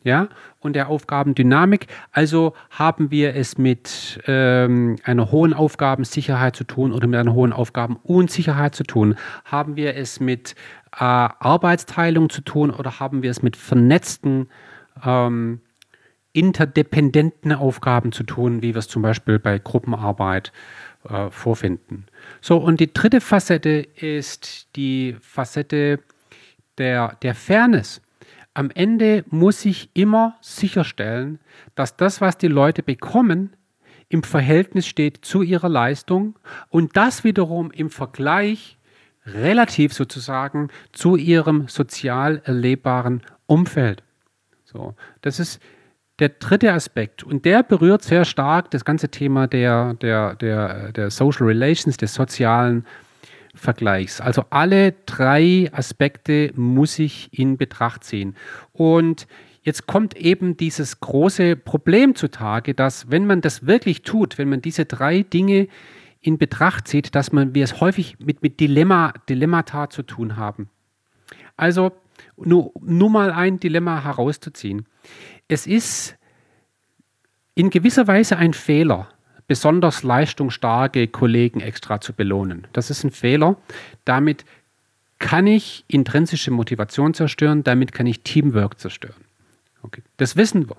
[0.03, 0.29] ja,
[0.59, 1.85] und der Aufgabendynamik.
[2.11, 7.53] Also haben wir es mit ähm, einer hohen Aufgabensicherheit zu tun oder mit einer hohen
[7.53, 9.15] Aufgabenunsicherheit zu tun?
[9.45, 10.55] Haben wir es mit
[10.93, 14.49] äh, Arbeitsteilung zu tun oder haben wir es mit vernetzten,
[15.05, 15.61] ähm,
[16.33, 20.51] interdependenten Aufgaben zu tun, wie wir es zum Beispiel bei Gruppenarbeit
[21.07, 22.05] äh, vorfinden?
[22.41, 25.99] So, und die dritte Facette ist die Facette
[26.77, 28.01] der, der Fairness
[28.53, 31.39] am Ende muss ich immer sicherstellen,
[31.75, 33.55] dass das, was die Leute bekommen,
[34.09, 36.37] im Verhältnis steht zu ihrer Leistung
[36.69, 38.77] und das wiederum im Vergleich
[39.25, 44.03] relativ sozusagen zu ihrem sozial erlebbaren Umfeld.
[44.65, 45.61] So, das ist
[46.19, 51.09] der dritte Aspekt und der berührt sehr stark das ganze Thema der, der, der, der
[51.09, 52.85] Social Relations, des sozialen
[53.55, 54.21] Vergleichs.
[54.21, 58.35] Also alle drei Aspekte muss ich in Betracht ziehen.
[58.73, 59.27] Und
[59.63, 64.61] jetzt kommt eben dieses große Problem zutage, dass wenn man das wirklich tut, wenn man
[64.61, 65.67] diese drei Dinge
[66.21, 70.69] in Betracht zieht, dass man, wir es häufig mit, mit Dilemma, Dilemmata zu tun haben.
[71.55, 71.91] Also
[72.37, 74.85] nur, nur mal ein Dilemma herauszuziehen.
[75.49, 76.15] Es ist
[77.55, 79.09] in gewisser Weise ein Fehler,
[79.47, 82.67] besonders leistungsstarke Kollegen extra zu belohnen.
[82.71, 83.57] Das ist ein Fehler.
[84.05, 84.45] Damit
[85.17, 89.25] kann ich intrinsische Motivation zerstören, damit kann ich Teamwork zerstören.
[89.81, 90.03] Okay.
[90.17, 90.77] Das wissen wir.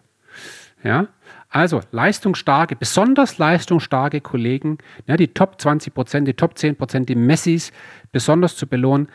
[0.85, 1.09] Ja?
[1.49, 7.17] Also leistungsstarke, besonders leistungsstarke Kollegen, ja, die Top 20 Prozent, die Top 10 Prozent, die
[7.17, 7.73] Messis
[8.13, 9.09] besonders zu belohnen,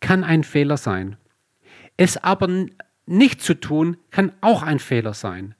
[0.00, 1.16] kann ein Fehler sein.
[1.96, 2.46] Es aber
[3.06, 5.54] nicht zu tun, kann auch ein Fehler sein.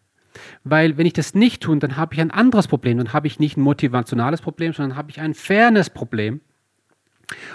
[0.64, 2.98] Weil wenn ich das nicht tue, dann habe ich ein anderes Problem.
[2.98, 6.40] Dann habe ich nicht ein motivationales Problem, sondern habe ich ein Fairness-Problem.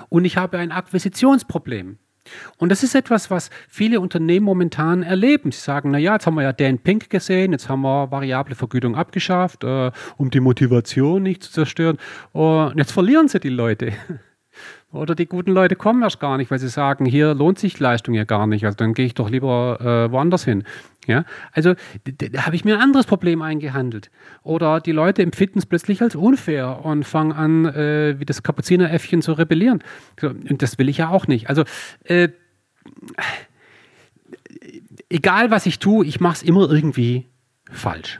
[0.09, 1.97] Und ich habe ein Akquisitionsproblem.
[2.57, 5.51] Und das ist etwas, was viele Unternehmen momentan erleben.
[5.51, 8.95] Sie sagen, naja, jetzt haben wir ja Dan Pink gesehen, jetzt haben wir variable Vergütung
[8.95, 11.97] abgeschafft, äh, um die Motivation nicht zu zerstören.
[12.31, 13.93] Und jetzt verlieren sie die Leute.
[14.91, 18.13] Oder die guten Leute kommen erst gar nicht, weil sie sagen, hier lohnt sich Leistung
[18.13, 18.65] ja gar nicht.
[18.65, 20.63] Also dann gehe ich doch lieber äh, woanders hin.
[21.07, 21.23] Ja?
[21.53, 21.75] Also
[22.05, 24.11] da habe ich mir ein anderes Problem eingehandelt.
[24.43, 29.21] Oder die Leute empfinden es plötzlich als unfair und fangen an, äh, wie das Kapuzineräffchen
[29.21, 29.81] zu rebellieren.
[30.19, 31.49] So, und das will ich ja auch nicht.
[31.49, 31.63] Also
[32.03, 32.29] äh,
[35.09, 37.29] egal was ich tue, ich mache es immer irgendwie
[37.71, 38.19] falsch.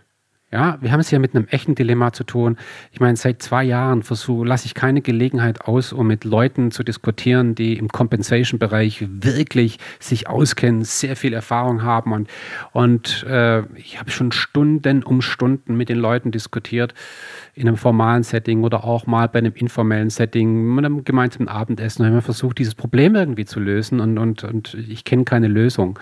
[0.53, 2.57] Ja, wir haben es ja mit einem echten Dilemma zu tun.
[2.91, 6.83] Ich meine, seit zwei Jahren versuche, lasse ich keine Gelegenheit aus, um mit Leuten zu
[6.83, 12.11] diskutieren, die im Compensation-Bereich wirklich sich auskennen, sehr viel Erfahrung haben.
[12.11, 12.29] Und,
[12.73, 16.93] und äh, ich habe schon Stunden um Stunden mit den Leuten diskutiert,
[17.53, 22.05] in einem formalen Setting oder auch mal bei einem informellen Setting, mit einem gemeinsamen Abendessen.
[22.05, 25.97] Haben wir versucht, dieses Problem irgendwie zu lösen und, und, und ich kenne keine Lösung.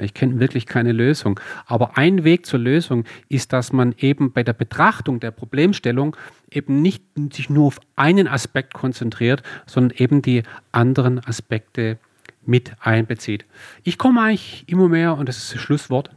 [0.00, 1.38] Ich kenne wirklich keine Lösung.
[1.66, 6.16] Aber ein Weg zur Lösung ist, dass man eben bei der Betrachtung der Problemstellung
[6.50, 10.42] eben nicht sich nur auf einen Aspekt konzentriert, sondern eben die
[10.72, 11.98] anderen Aspekte
[12.44, 13.44] mit einbezieht.
[13.82, 16.10] Ich komme eigentlich immer mehr, und das ist das Schlusswort,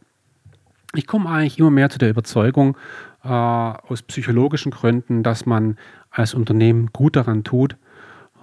[0.96, 2.78] ich komme eigentlich immer mehr zu der Überzeugung,
[3.24, 5.78] äh, aus psychologischen Gründen, dass man
[6.12, 7.76] als Unternehmen gut daran tut,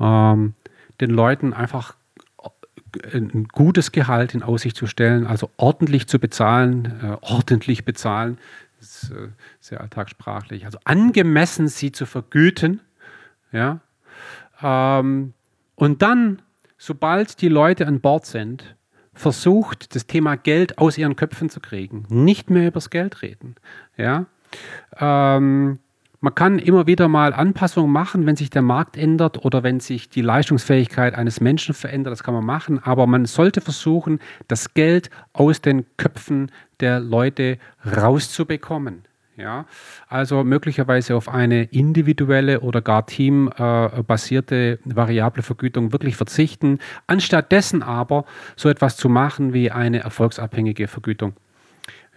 [0.01, 0.55] ähm,
[1.01, 1.95] den Leuten einfach
[3.12, 8.38] ein gutes Gehalt in Aussicht zu stellen, also ordentlich zu bezahlen, äh, ordentlich bezahlen,
[8.80, 9.28] ist äh,
[9.61, 12.80] sehr alltagssprachlich, also angemessen sie zu vergüten,
[13.53, 13.80] ja,
[14.62, 15.34] ähm,
[15.74, 16.43] und dann,
[16.78, 18.76] sobald die Leute an Bord sind,
[19.14, 23.57] versucht, das Thema Geld aus ihren Köpfen zu kriegen, nicht mehr übers Geld reden,
[23.97, 24.26] ja,
[24.99, 25.78] ähm,
[26.21, 30.11] man kann immer wieder mal Anpassungen machen, wenn sich der Markt ändert oder wenn sich
[30.11, 32.12] die Leistungsfähigkeit eines Menschen verändert.
[32.12, 32.79] Das kann man machen.
[32.83, 39.03] Aber man sollte versuchen, das Geld aus den Köpfen der Leute rauszubekommen.
[39.37, 39.64] Ja,
[40.07, 48.27] also möglicherweise auf eine individuelle oder gar teambasierte äh, variable Vergütung wirklich verzichten, anstattdessen aber
[48.57, 51.33] so etwas zu machen wie eine erfolgsabhängige Vergütung.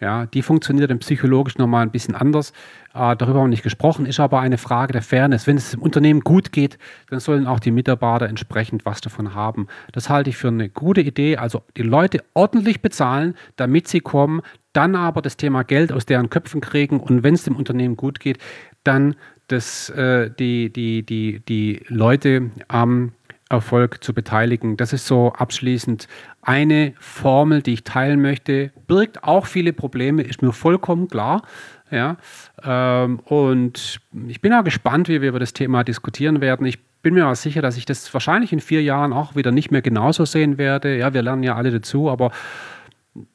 [0.04, 2.51] Ja, die funktioniert im psychologisch nochmal ein bisschen anders.
[2.93, 5.47] Äh, darüber haben wir nicht gesprochen, ist aber eine Frage der Fairness.
[5.47, 6.78] Wenn es dem Unternehmen gut geht,
[7.10, 9.68] dann sollen auch die Mitarbeiter entsprechend was davon haben.
[9.93, 11.38] Das halte ich für eine gute Idee.
[11.38, 14.41] Also die Leute ordentlich bezahlen, damit sie kommen,
[14.74, 18.20] dann aber das Thema Geld aus deren Köpfen kriegen und wenn es dem Unternehmen gut
[18.20, 18.39] geht,
[18.84, 19.16] dann
[19.47, 23.14] das, äh, die, die, die, die Leute am
[23.50, 24.78] Erfolg zu beteiligen.
[24.78, 26.08] Das ist so abschließend
[26.41, 28.72] eine Formel, die ich teilen möchte.
[28.88, 31.44] Birgt auch viele Probleme, ist mir vollkommen klar.
[31.91, 32.18] Ja,
[32.64, 36.66] ähm, und ich bin auch gespannt, wie wir über das Thema diskutieren werden.
[36.66, 39.70] Ich bin mir auch sicher, dass ich das wahrscheinlich in vier Jahren auch wieder nicht
[39.70, 40.98] mehr genauso sehen werde.
[40.98, 42.32] Ja, wir lernen ja alle dazu, aber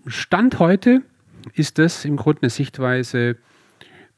[0.07, 1.03] Stand heute
[1.55, 3.37] ist das im Grunde eine Sichtweise,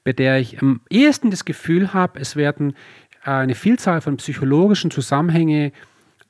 [0.05, 2.75] bei der ich am ehesten das Gefühl habe, es werden
[3.23, 5.73] eine Vielzahl von psychologischen Zusammenhängen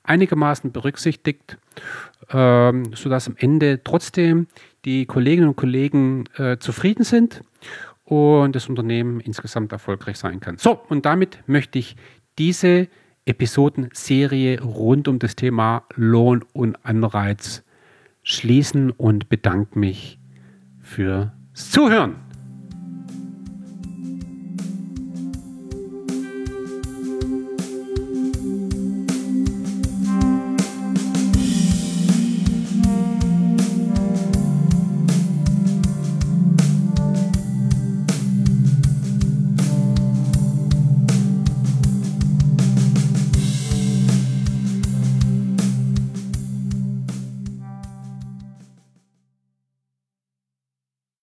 [0.03, 1.59] einigermaßen berücksichtigt,
[2.31, 4.47] ähm, sodass am Ende trotzdem
[4.85, 7.43] die Kolleginnen und Kollegen äh, zufrieden sind
[8.05, 10.59] und das Unternehmen insgesamt erfolgreich sein kann.
[10.59, 11.97] So, und damit möchte ich
[12.39, 12.89] diese
[13.25, 17.63] Episodenserie rund um das Thema Lohn und Anreiz
[18.23, 20.19] schließen und bedanke mich
[20.81, 22.30] fürs Zuhören.